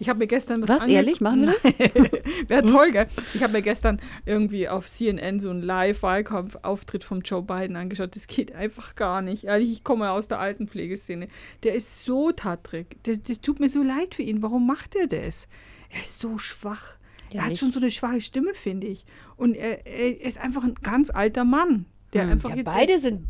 [0.00, 1.20] Ich habe mir gestern was Was, ehrlich?
[1.20, 1.64] Machen wir das?
[2.48, 3.06] Wäre toll, gell?
[3.34, 8.16] Ich habe mir gestern irgendwie auf CNN so einen Live-Wahlkampf-Auftritt von Joe Biden angeschaut.
[8.16, 9.44] Das geht einfach gar nicht.
[9.44, 11.28] Ehrlich, ich komme aus der alten Pflegeszene.
[11.62, 12.96] Der ist so tattrig.
[13.04, 14.42] Das, das tut mir so leid für ihn.
[14.42, 15.46] Warum macht er das?
[15.90, 16.96] Er ist so schwach.
[17.30, 19.04] Ja, er hat ich- schon so eine schwache Stimme, finde ich.
[19.36, 22.30] Und er, er ist einfach ein ganz alter Mann, der Hm.
[22.32, 23.26] einfach Ja, jetzt beide sind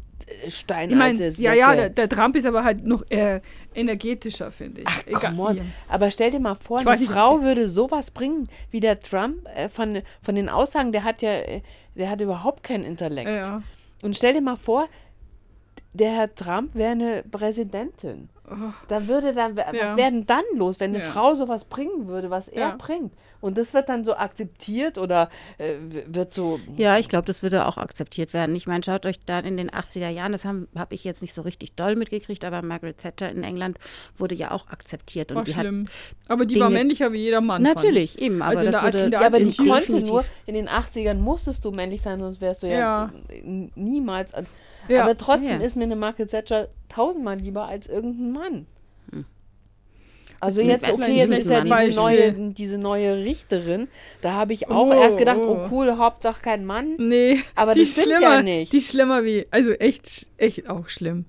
[0.49, 1.59] steinalte Ich meine, ja, Säcke.
[1.59, 3.41] ja, der, der Trump ist aber halt noch äh,
[3.75, 4.87] energetischer, finde ich.
[4.89, 5.21] Ach, Egal.
[5.35, 5.57] come on.
[5.57, 5.63] Ja.
[5.89, 9.47] Aber stell dir mal vor, Ich eine nicht, Frau würde sowas bringen wie der Trump
[9.55, 11.63] äh, von, von den Aussagen, der hat ja, äh,
[11.95, 13.29] der hat überhaupt keinen Intellekt.
[13.31, 13.63] Ja.
[14.03, 14.89] Und stell dir mal vor,
[15.93, 18.29] der Herr Trump wäre eine Präsidentin.
[18.89, 19.77] Da würde dann, was Oh.
[19.77, 19.97] Ja.
[19.97, 21.11] wäre denn dann los, wenn eine Ja.
[21.11, 22.77] Frau sowas bringen würde, was er Ja.
[22.79, 23.13] bringt?
[23.43, 25.29] Und das wird dann so akzeptiert oder
[25.59, 25.75] äh,
[26.07, 26.59] wird so.
[26.77, 28.57] Ja, ich glaube, das würde auch akzeptiert werden.
[28.57, 31.35] Ich meine, schaut euch da in den 80er Jahren, das habe hab ich jetzt nicht
[31.35, 33.79] so richtig doll mitgekriegt, aber Margaret Thatcher in England
[34.17, 35.31] wurde ja auch akzeptiert.
[35.31, 35.85] War Und die hat, schlimm.
[36.27, 37.63] Aber die war Dinge- männlicher wie jeder Mann.
[37.65, 38.23] fand natürlich, ich.
[38.23, 40.55] eben, aber Also in das der- würde in der Ja, aber die konnte nur, in
[40.55, 43.13] den 80ern musstest du männlich sein, sonst wärst du ja,
[43.75, 44.33] niemals.
[44.35, 44.47] An,
[44.89, 45.05] Ja.
[45.05, 45.67] Aber trotzdem Ja.
[45.67, 48.67] ist mir eine Margaret Thatcher tausendmal lieber als irgendein Mann.
[50.41, 53.89] Also Das jetzt, ist okay, jetzt ist ja diese neue, diese neue Richterin.
[54.23, 55.65] Da habe ich auch Oh, erst gedacht, oh.
[55.65, 56.95] oh cool, Hauptsache kein Mann.
[56.97, 58.73] Nee, Aber die das stimmt ja schlimmer, nicht.
[58.73, 61.25] Die ist schlimmer wie, also echt, echt auch schlimm.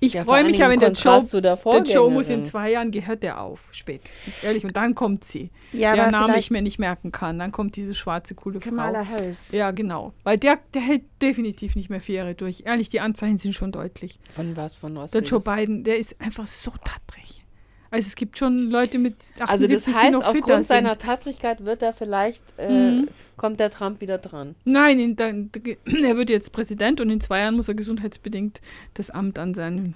[0.00, 3.22] Ich Ja, freue mich ja, wenn der Joe, der Joe muss in zwei Jahren, gehört
[3.24, 4.64] der auf, spätestens, ehrlich.
[4.64, 7.38] Und dann kommt sie, Ja, der Name ich mir nicht merken kann.
[7.38, 9.12] Dann kommt diese schwarze, coole Kamala Frau.
[9.16, 9.50] Harris.
[9.50, 10.12] Ja, genau.
[10.22, 12.62] Weil der, der hält definitiv nicht mehr Fähre durch.
[12.64, 14.20] Ehrlich, die Anzeichen sind schon deutlich.
[14.30, 15.10] Von was, von was?
[15.10, 15.40] Der Joe?
[15.40, 17.44] Biden, der ist einfach so tattrig.
[17.90, 21.92] Also es gibt schon Leute mit 78, Also das heißt, aufgrund seiner Tattrigkeit wird er
[21.92, 23.08] vielleicht, äh, Mhm.
[23.38, 24.54] Kommt der Trump wieder dran.
[24.64, 25.50] Nein, in, dann,
[25.86, 28.60] er wird jetzt Präsident und in zwei Jahren muss er gesundheitsbedingt
[28.94, 29.94] das Amt an seinen.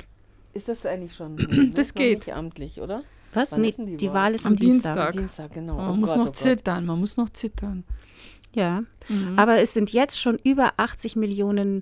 [0.55, 1.37] Ist das eigentlich schon?
[1.75, 2.27] Das ist noch geht.
[2.27, 3.03] Nicht amtlich, oder?
[3.35, 3.57] Was?
[3.57, 4.15] Nee, die die Wahl?
[4.15, 4.95] Wahl ist Am am Dienstag.
[4.95, 5.13] Dienstag.
[5.13, 5.77] Dienstag, genau.
[5.77, 6.37] Man Oh muss Gott, noch oh Gott.
[6.37, 7.85] zittern, man muss noch zittern.
[8.55, 9.39] Ja, Mhm.
[9.39, 11.81] aber es sind jetzt schon über 80 Millionen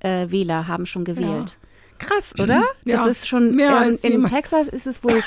[0.00, 1.58] äh, Wähler haben schon gewählt.
[2.06, 2.62] Krass, oder?
[2.84, 4.32] Das Ja, ist schon, mehr ähm, als in jemand.
[4.32, 5.22] Texas ist es wohl,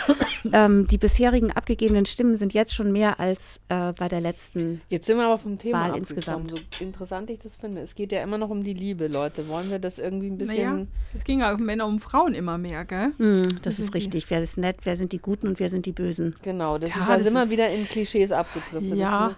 [0.52, 4.82] ähm, die bisherigen abgegebenen Stimmen sind jetzt schon mehr als äh, bei der letzten.
[4.90, 6.52] Jetzt sind wir aber vom Thema Wahl insgesamt.
[6.52, 7.82] So interessant ich das finde.
[7.82, 9.48] Es geht ja immer noch um die Liebe, Leute.
[9.48, 10.56] Wollen wir das irgendwie ein bisschen...
[10.76, 13.14] Naja, es ging ja um Männer um Frauen immer mehr, gell?
[13.18, 14.30] Hm, das ist richtig.
[14.30, 16.36] Wer ist nett, wer sind die Guten und wer sind die Bösen?
[16.44, 18.96] Genau, das Ja, ist, das sind wir ist- wieder in Klischees abgedriftet.
[18.98, 19.30] Ja.
[19.30, 19.38] Das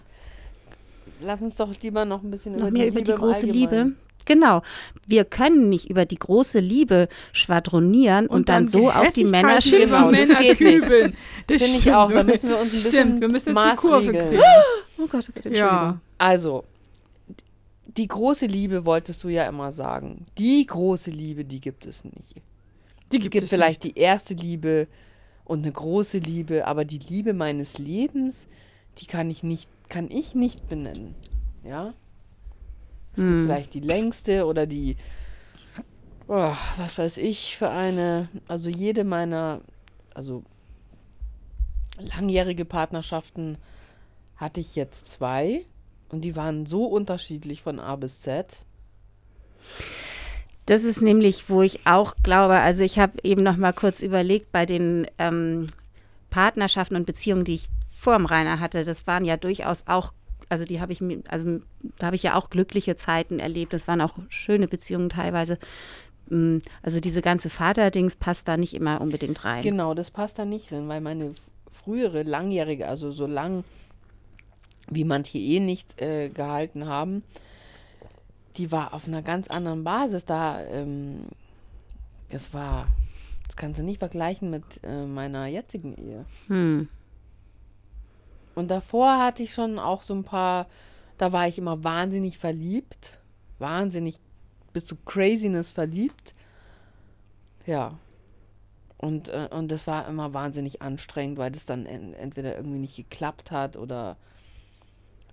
[1.22, 3.18] lass uns doch lieber noch ein bisschen Noch über mehr die über Liebe die im
[3.18, 3.92] große Liebe.
[4.28, 4.62] Genau.
[5.08, 9.88] Wir können nicht über die große Liebe schwadronieren und, dann, so auf die Männer schimpfen.
[9.88, 10.82] Genau, das Männer geht nicht.
[10.82, 11.18] kübeln.
[11.48, 11.96] Das Finde ich stimmt.
[11.96, 12.12] auch.
[12.12, 14.42] Da müssen wir uns ein bisschen Stimmt, wir müssen jetzt die Kurve kriegen.
[15.00, 15.58] Oh Gott, oh Gott, Entschuldigung.
[15.58, 16.00] Ja.
[16.18, 16.66] Also,
[17.86, 20.26] die große Liebe wolltest du ja immer sagen.
[20.38, 22.36] Die große Liebe, die gibt es nicht.
[23.12, 24.88] Die Es gibt, gibt es vielleicht die erste Liebe
[25.46, 28.50] und eine große Liebe, aber die Liebe meines Lebens,
[28.98, 31.16] die kann ich nicht, kann ich nicht benennen.
[31.64, 31.94] Ja?
[33.18, 33.46] Es gibt Hm.
[33.46, 34.96] vielleicht die längste oder die,
[36.28, 39.62] oh, was weiß ich für eine, also jede meiner,
[40.14, 40.44] also
[42.00, 43.58] langjährige Partnerschaften
[44.36, 45.66] hatte ich jetzt zwei
[46.10, 48.62] und die waren so unterschiedlich von A bis Z.
[50.68, 54.52] Das ist nämlich, wo ich auch glaube, also ich habe eben noch mal kurz überlegt,
[54.52, 55.66] bei den ähm,
[56.30, 60.14] Partnerschaften und Beziehungen, die ich vor dem Rainer hatte, das waren ja durchaus auch,
[60.50, 61.60] also die habe ich mir, also
[61.98, 65.58] da habe ich ja auch glückliche Zeiten erlebt, das waren auch schöne Beziehungen teilweise.
[66.30, 69.62] Mm, Also diese ganze Vaterdings passt da nicht immer unbedingt rein.
[69.64, 71.34] Genau, das passt da nicht drin, weil meine
[71.72, 73.64] frühere, langjährige, also so lang
[74.90, 77.24] wie manche eh nicht äh, gehalten haben,
[78.56, 80.26] die war auf einer ganz anderen Basis.
[80.26, 81.26] Da, ähm,
[82.30, 82.88] das war,
[83.48, 86.26] das kannst du nicht vergleichen mit äh, meiner jetzigen Ehe.
[86.48, 86.88] Hm.
[88.58, 90.66] Und davor hatte ich schon auch so ein paar,
[91.20, 93.20] da war ich immer wahnsinnig verliebt.
[93.60, 94.18] Wahnsinnig
[94.74, 96.34] bis zu Craziness verliebt.
[97.68, 98.00] Ja.
[98.98, 102.96] Und, äh, und das war immer wahnsinnig anstrengend, weil das dann en entweder irgendwie nicht
[102.96, 104.18] geklappt hat oder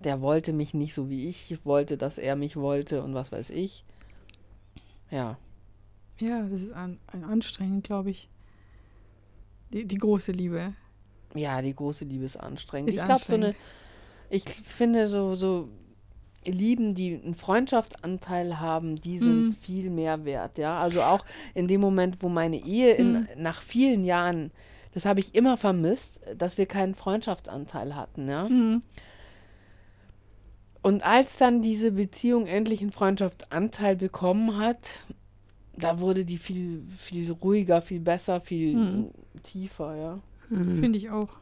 [0.01, 3.49] der wollte mich nicht so wie ich wollte, dass er mich wollte und was weiß
[3.49, 3.87] ich.
[5.11, 5.39] Ja.
[6.19, 8.29] Ja, das ist an, an anstrengend, glaube ich.
[9.73, 10.75] Die, die große Liebe.
[11.35, 12.89] Ja, die große Liebe ist anstrengend.
[12.91, 13.51] Ist ich glaube, so eine,
[14.31, 15.69] ich finde so, so
[16.47, 19.53] Lieben, die einen Freundschaftsanteil haben, die sind Mhm.
[19.63, 20.79] viel mehr wert, ja.
[20.81, 21.25] Also auch
[21.55, 23.27] in dem Moment, wo meine Ehe in, Mhm.
[23.39, 24.51] nach vielen Jahren,
[24.93, 28.49] das habe ich immer vermisst, dass wir keinen Freundschaftsanteil hatten, ja.
[28.49, 28.83] Mhm.
[30.83, 34.99] Und als dann diese Beziehung endlich einen Freundschaftsanteil bekommen hat,
[35.77, 39.11] da wurde die viel, viel ruhiger, viel besser, viel Mhm.
[39.43, 40.19] tiefer, ja.
[40.49, 40.81] Hm.
[40.81, 41.37] Finde ich auch.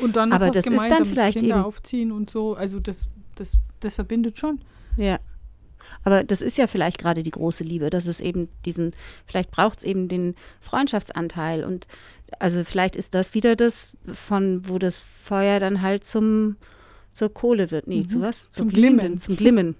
[0.00, 2.54] Und dann Aber das ist dann vielleicht Kinder eben- aufziehen und so.
[2.54, 4.60] Also das, das, das verbindet schon.
[4.96, 5.18] Ja.
[6.04, 8.92] Aber das ist ja vielleicht gerade die große Liebe, dass es eben diesen,
[9.26, 11.86] vielleicht braucht es eben den Freundschaftsanteil und
[12.38, 16.56] also vielleicht ist das wieder das, von wo das Feuer dann halt zum
[17.12, 17.88] zur Kohle wird.
[17.88, 18.08] Nee, Mhm.
[18.08, 18.48] zu was?
[18.50, 19.18] Zum Glühenden, Glimmen.
[19.18, 19.74] Zum Glimmen.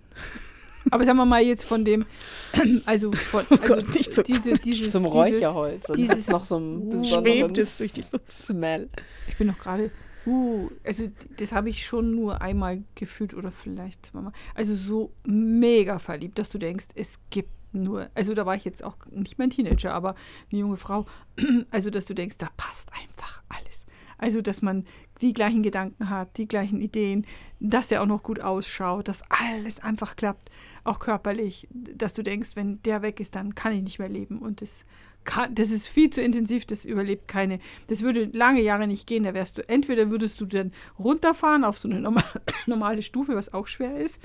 [0.90, 2.04] Aber sagen wir mal jetzt von dem,
[2.86, 5.88] also von Oh also Gott, nicht so diese, dieses, Zum dieses, Räucherholz.
[5.88, 8.90] Und dieses- noch so ein Schwebt besonderen es durch die Smell.
[9.28, 9.90] Ich bin noch gerade,
[10.26, 14.32] uh, also das habe ich schon nur einmal gefühlt oder vielleicht zweimal.
[14.54, 18.84] Also so mega verliebt, dass du denkst, es gibt nur, also da war ich jetzt
[18.84, 20.14] auch nicht mehr ein Teenager, aber
[20.50, 21.06] eine junge Frau,
[21.70, 23.86] also dass du denkst, da passt einfach alles.
[24.22, 24.84] Also dass man
[25.20, 27.26] die gleichen Gedanken hat, die gleichen Ideen,
[27.58, 30.48] dass er auch noch gut ausschaut, dass alles einfach klappt,
[30.84, 34.38] auch körperlich, dass du denkst, wenn der weg ist, dann kann ich nicht mehr leben
[34.38, 34.86] und das
[35.24, 37.58] kann, das ist viel zu intensiv, das überlebt keine.
[37.88, 39.24] Das würde lange Jahre nicht gehen.
[39.24, 42.22] Da wärst du, entweder würdest du dann runterfahren auf so eine norma
[42.66, 44.20] normale Stufe, was auch schwer ist,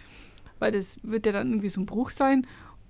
[0.60, 2.46] weil das wird ja dann irgendwie so ein Bruch sein,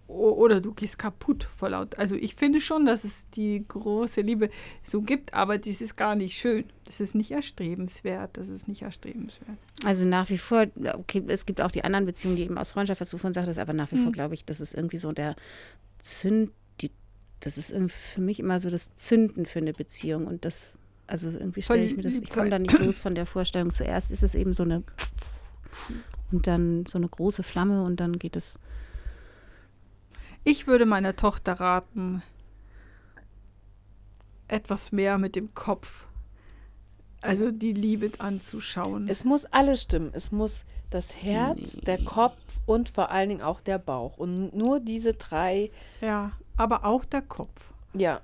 [0.07, 1.97] oder du gehst kaputt vor laut.
[1.97, 4.49] Also ich finde schon, dass es die große Liebe
[4.81, 6.63] so gibt, aber dies ist gar nicht schön.
[6.85, 8.37] Das ist nicht erstrebenswert.
[8.37, 9.57] Das ist nicht erstrebenswert.
[9.83, 13.01] Also nach wie vor, okay, es gibt auch die anderen Beziehungen, die eben aus Freundschaft,
[13.01, 14.03] was du vorhin sagtest, aber nach wie Mhm.
[14.03, 15.35] vor glaube ich, das ist irgendwie so der
[15.99, 16.51] Zünd,
[16.81, 16.91] die,
[17.41, 20.73] das ist für mich immer so das Zünden für eine Beziehung und das,
[21.05, 23.71] also irgendwie stelle ich mir das, ich komme da nicht los von der Vorstellung.
[23.71, 24.83] Zuerst ist es eben so eine
[26.31, 28.59] und dann so eine große Flamme und dann geht es,
[30.49, 32.23] Ich würde meiner Tochter raten,
[34.47, 36.05] etwas mehr mit dem Kopf,
[37.21, 39.09] also die Liebe anzuschauen.
[39.09, 40.11] Es muss alles stimmen.
[40.13, 44.17] Es muss das Herz, der Kopf und vor allen Dingen auch der Bauch.
[44.17, 45.69] Und nur diese drei,
[45.99, 47.73] ja, aber auch der Kopf.
[47.93, 48.21] ja.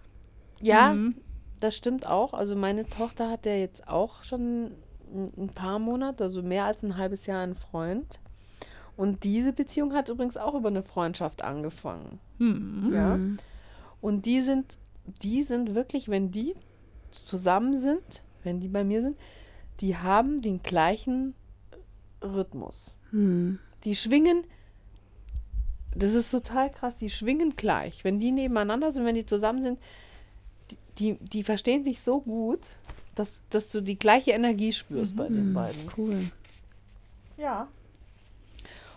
[0.62, 1.16] Ja, Mhm.
[1.60, 2.34] das stimmt auch.
[2.34, 4.72] Also meine Tochter hat ja jetzt auch schon
[5.14, 8.22] ein paar Monate, also mehr als ein halbes Jahr einen Freund.
[8.96, 12.20] Und diese Beziehung hat übrigens auch über eine Freundschaft angefangen.
[12.38, 12.92] Mhm.
[12.94, 13.18] Ja.
[13.18, 13.40] Mhm.
[14.02, 14.78] Und die sind,
[15.22, 16.56] die sind wirklich, wenn die
[17.12, 19.18] zusammen sind, wenn die bei mir sind,
[19.80, 21.36] die haben den gleichen
[22.22, 22.94] Rhythmus.
[23.12, 23.60] Hm.
[23.84, 24.44] Die schwingen,
[25.96, 28.04] das ist total krass, die schwingen gleich.
[28.04, 29.80] Wenn die nebeneinander sind, wenn die zusammen sind,
[30.72, 32.62] die, die, die verstehen sich so gut,
[33.16, 35.82] dass, dass du die gleiche Energie spürst bei den beiden.
[35.98, 36.32] cool.
[37.38, 37.68] Ja.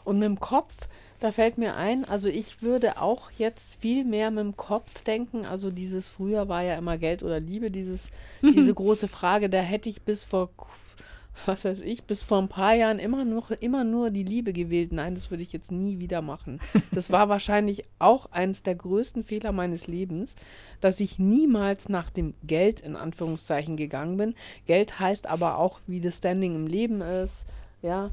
[0.07, 0.73] Und mit dem Kopf,
[1.19, 5.45] da fällt mir ein, also ich würde auch jetzt viel mehr mit dem Kopf denken.
[5.45, 8.11] Also dieses früher war ja immer Geld oder Liebe, dieses,
[8.43, 10.51] diese große Frage, da hätte ich bis vor,
[11.45, 14.93] was weiß ich, bis vor ein paar Jahren immer noch, immer nur die Liebe gewählt.
[14.93, 16.61] Nein, das würde ich jetzt nie wieder machen.
[16.93, 20.37] Das war wahrscheinlich auch eines der größten Fehler meines Lebens,
[20.81, 24.35] dass ich niemals nach dem Geld in Anführungszeichen gegangen bin.
[24.67, 27.45] Geld heißt aber auch, wie das Standing im Leben ist,
[27.83, 28.11] ja,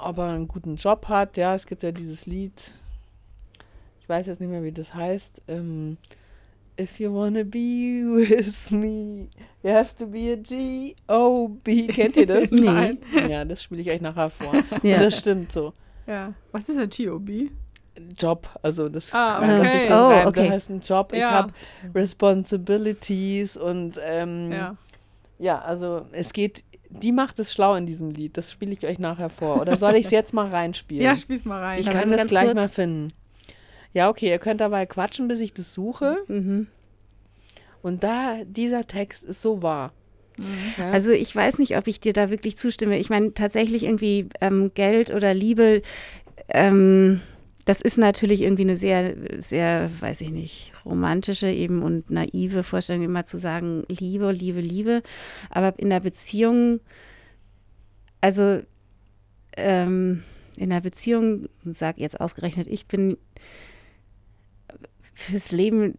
[0.00, 2.72] ob er einen guten Job hat, ja, es gibt ja dieses Lied,
[4.00, 5.96] ich weiß jetzt nicht mehr, wie das heißt, ähm,
[6.80, 9.26] If you wanna be with me,
[9.64, 11.88] you have to be a G-O-B.
[11.88, 12.50] Kennt ihr das?
[12.52, 12.98] Nein.
[13.28, 14.52] Ja, das spiele ich euch nachher vor.
[14.84, 15.00] Ja.
[15.02, 15.72] Das stimmt so.
[16.06, 16.34] Ja.
[16.52, 17.50] Was ist ein GOB?
[18.16, 19.88] Job, also das Ah, okay.
[19.88, 20.26] dann Oh, rein.
[20.28, 20.42] okay.
[20.44, 21.30] Das heißt ein Job, ich Ja.
[21.32, 21.52] habe
[21.96, 24.76] Responsibilities und ähm, Ja.
[25.40, 28.36] ja, also es geht, die macht es schlau in diesem Lied.
[28.36, 29.60] Das spiele ich euch nachher vor.
[29.60, 31.04] Oder soll ich es jetzt mal reinspielen?
[31.04, 31.80] Ja, spiel's mal rein.
[31.80, 32.54] ich Aber kann das gleich kurz.
[32.54, 33.08] mal finden.
[33.94, 36.18] Ja, okay, ihr könnt dabei quatschen, bis ich das suche.
[36.28, 36.66] Mhm.
[37.82, 39.92] Und da, dieser Text ist so wahr.
[40.76, 40.90] Ja?
[40.90, 42.98] Also ich weiß nicht, ob ich dir da wirklich zustimme.
[42.98, 45.82] Ich meine, tatsächlich irgendwie ähm, Geld oder Liebe,
[46.48, 47.20] ähm,
[47.68, 53.02] das ist natürlich irgendwie eine sehr, sehr, weiß ich nicht, romantische eben und naive Vorstellung,
[53.02, 55.02] immer zu sagen, Liebe, Liebe, Liebe.
[55.50, 56.80] Aber in der Beziehung,
[58.22, 58.62] also
[59.58, 60.22] ähm,
[60.56, 63.18] in der Beziehung, sag jetzt ausgerechnet, ich bin
[65.12, 65.98] fürs Leben,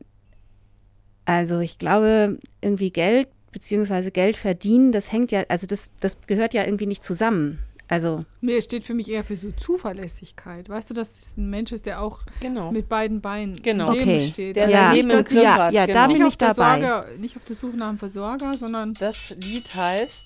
[1.25, 6.55] also ich glaube, irgendwie Geld beziehungsweise Geld verdienen, das hängt ja, also das, das gehört
[6.55, 7.59] ja irgendwie nicht zusammen.
[7.91, 10.69] Also, Nee, es steht für mich eher für so Zuverlässigkeit.
[10.69, 12.71] Weißt du, dass das ein Mensch ist, der auch genau.
[12.71, 13.91] mit beiden Beinen Genau.
[13.91, 14.27] Leben Okay.
[14.27, 14.55] steht.
[14.57, 15.99] Der Also nicht, Leben im Griff ja, hat, ja, genau.
[15.99, 16.81] da bin nicht ich auf der dabei.
[16.81, 20.23] Sorge, nicht auf der Suche nach einem Versorger, sondern Das Lied heißt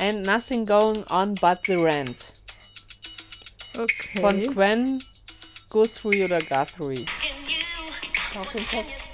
[0.00, 2.16] And Nothing Going On But the Rent
[3.78, 4.20] okay.
[4.20, 5.02] von Gwen
[5.68, 7.04] Guthrie oder Guthrie.
[8.38, 9.04] Auf den Text.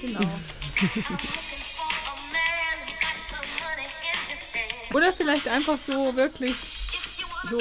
[0.00, 0.20] Genau.
[4.94, 6.54] Oder vielleicht einfach so wirklich
[7.50, 7.58] so,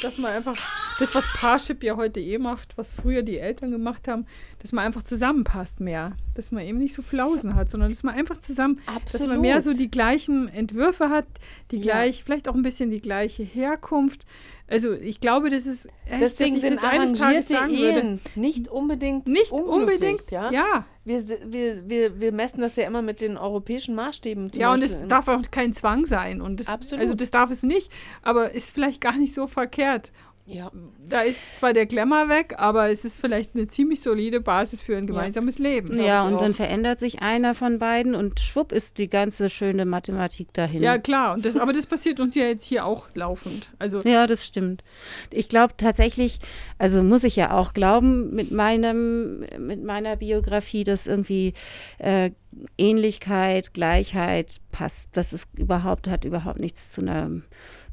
[0.00, 0.56] dass man einfach
[1.00, 4.26] das, was Parship ja heute eh macht, was früher die Eltern gemacht haben,
[4.60, 6.12] dass man einfach zusammenpasst mehr.
[6.34, 8.80] Dass man eben nicht so Flausen hat, sondern dass man einfach zusammen,
[9.10, 11.26] dass man mehr so die gleichen Entwürfe hat,
[11.70, 11.82] die Ja.
[11.82, 14.26] gleich, vielleicht auch ein bisschen die gleiche Herkunft.
[14.68, 17.98] Also ich glaube, das ist echt, Deswegen dass ich das eines Tages sagen würde.
[18.00, 20.52] Ehen nicht unbedingt Nicht unbedingt, ja.
[20.52, 20.84] ja.
[21.04, 24.52] Wir, wir, wir, wir messen das ja immer mit den europäischen Maßstäben.
[24.54, 26.40] Ja, und Beispiel es in- darf auch kein Zwang sein.
[26.40, 27.00] Und das, Absolut.
[27.02, 27.90] Also das darf es nicht,
[28.22, 30.12] aber ist vielleicht gar nicht so verkehrt.
[30.52, 30.70] Ja.
[31.08, 34.96] Da ist zwar der Glamour weg, aber es ist vielleicht eine ziemlich solide Basis für
[34.96, 35.90] ein gemeinsames Leben.
[35.90, 36.40] Glaub Ja, und auch.
[36.40, 40.82] dann verändert sich einer von beiden und schwupp ist die ganze schöne Mathematik dahin.
[40.82, 41.34] Ja, klar.
[41.34, 43.70] Und das, aber das passiert uns ja jetzt hier auch laufend.
[43.78, 44.84] Also Ja, das stimmt.
[45.30, 46.38] Ich glaube tatsächlich,
[46.78, 51.54] also muss ich ja auch glauben mit meinem, mit meiner Biografie, dass irgendwie
[51.98, 52.30] äh,
[52.78, 55.08] Ähnlichkeit, Gleichheit passt.
[55.12, 57.30] Das ist überhaupt, hat überhaupt nichts zu einer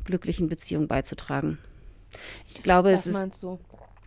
[0.04, 1.58] glücklichen Beziehung beizutragen.
[2.48, 3.14] Ich glaube, Das es ist.
[3.14, 3.60] meinst du?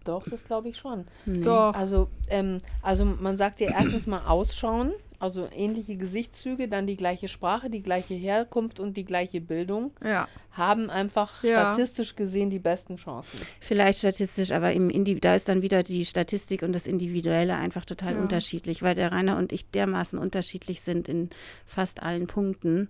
[0.04, 1.06] Doch, das glaube ich schon.
[1.26, 1.42] Nee.
[1.44, 1.74] doch.
[1.74, 7.28] Also, ähm, also man sagt ja erstens mal ausschauen, also ähnliche Gesichtszüge, dann die gleiche
[7.28, 10.26] Sprache, die gleiche Herkunft und die gleiche Bildung ja.
[10.52, 11.72] haben einfach Ja.
[11.74, 13.38] statistisch gesehen die besten Chancen.
[13.60, 17.84] Vielleicht statistisch, aber im Indi da ist dann wieder die Statistik und das Individuelle einfach
[17.84, 18.20] total Ja.
[18.20, 21.28] unterschiedlich, weil der Rainer und ich dermaßen unterschiedlich sind in
[21.66, 22.88] fast allen Punkten,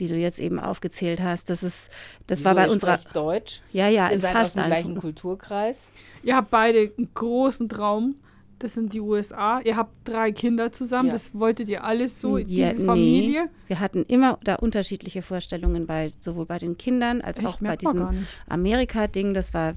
[0.00, 1.48] die du jetzt eben aufgezählt hast.
[1.48, 1.90] Das ist,
[2.26, 3.62] das war Wieso, bei ihr unserer, Deutsch.
[3.72, 5.00] ja, ja, Ihr in seid aus fast dem allen gleichen Punkten.
[5.00, 5.92] Kulturkreis.
[6.24, 8.16] Ihr habt beide einen großen Traum.
[8.58, 9.60] Das sind die USA.
[9.60, 11.06] Ihr habt drei Kinder zusammen.
[11.06, 11.12] Ja.
[11.12, 12.86] Das wolltet ihr alles so, Ja, diese nee.
[12.86, 13.48] Familie.
[13.68, 17.76] Wir hatten immer da unterschiedliche Vorstellungen bei sowohl bei den Kindern als Echt, auch bei
[17.76, 18.26] diesem.
[18.48, 19.34] Amerika-Ding.
[19.34, 19.74] Das war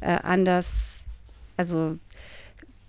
[0.00, 0.98] äh, anders.
[1.56, 1.96] Also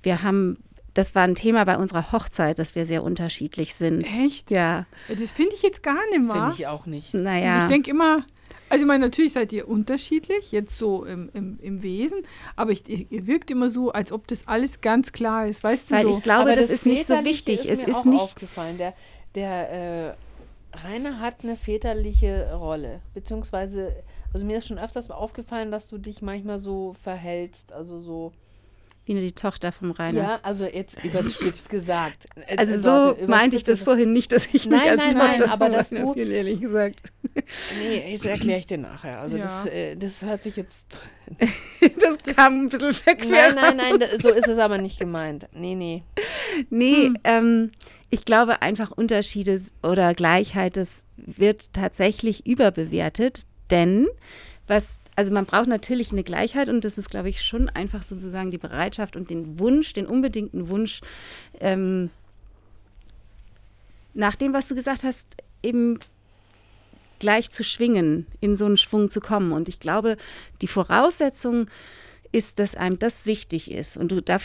[0.04, 0.58] wir haben,
[0.94, 4.02] das war ein Thema bei unserer Hochzeit, dass wir sehr unterschiedlich sind.
[4.02, 4.52] Echt?
[4.52, 6.54] Ja, Das finde ich jetzt gar nicht Finde wahr.
[6.58, 7.14] ich auch nicht.
[7.14, 7.60] naja.
[7.64, 8.26] Ich denke immer,
[8.72, 12.20] also ich meine, natürlich seid ihr unterschiedlich, jetzt so im, im, im Wesen,
[12.56, 15.96] aber ich, ihr wirkt immer so, als ob das alles ganz klar ist, weißt du
[15.96, 16.18] Weil so.
[16.18, 17.66] ich glaube, Aber das, ist nicht so wichtig.
[17.66, 18.22] Ist es mir ist auch nicht.
[18.22, 18.78] aufgefallen.
[18.78, 18.94] Der,
[19.36, 20.14] der äh,
[20.88, 23.02] Rainer hat eine väterliche Rolle.
[23.14, 23.92] Beziehungsweise,
[24.34, 27.74] also mir ist schon öfters mal aufgefallen, dass du dich manchmal so verhältst.
[27.74, 28.32] Also so,
[29.06, 30.22] Wie nur die Tochter vom Rainer.
[30.22, 32.28] ja, also jetzt überspitzt gesagt.
[32.56, 35.08] Also äh, so warte, meinte ich das überspitzt- vorhin nicht, dass ich mich Nein, als
[35.08, 37.02] nein, nein, Tochter aber von dass du- fühle, ehrlich gesagt.
[37.80, 39.20] Nee, das erkläre ich dir nachher.
[39.22, 39.44] Also Ja.
[39.46, 41.00] das, äh, das hört sich jetzt.
[42.00, 43.54] Das kam ein bisschen verquer.
[43.56, 45.48] Nein, nein, nein, so ist es aber nicht gemeint.
[45.54, 46.04] Nee, nee.
[46.70, 47.18] Nee, Hm.
[47.24, 47.72] ähm,
[48.10, 54.08] ich glaube einfach Unterschiede oder Gleichheit, das wird tatsächlich überbewertet, denn
[54.68, 58.50] was, also man braucht natürlich eine Gleichheit und das ist, glaube ich, schon einfach sozusagen
[58.50, 61.02] die Bereitschaft und den Wunsch, den unbedingten Wunsch,
[61.60, 62.10] ähm,
[64.16, 65.24] nach dem, was du gesagt hast,
[65.62, 66.00] eben
[67.20, 69.52] gleich zu schwingen, in so einen Schwung zu kommen.
[69.52, 70.18] Und ich glaube,
[70.64, 71.68] die Voraussetzung
[72.32, 73.98] ist, dass einem das wichtig ist.
[73.98, 74.40] Und du dafür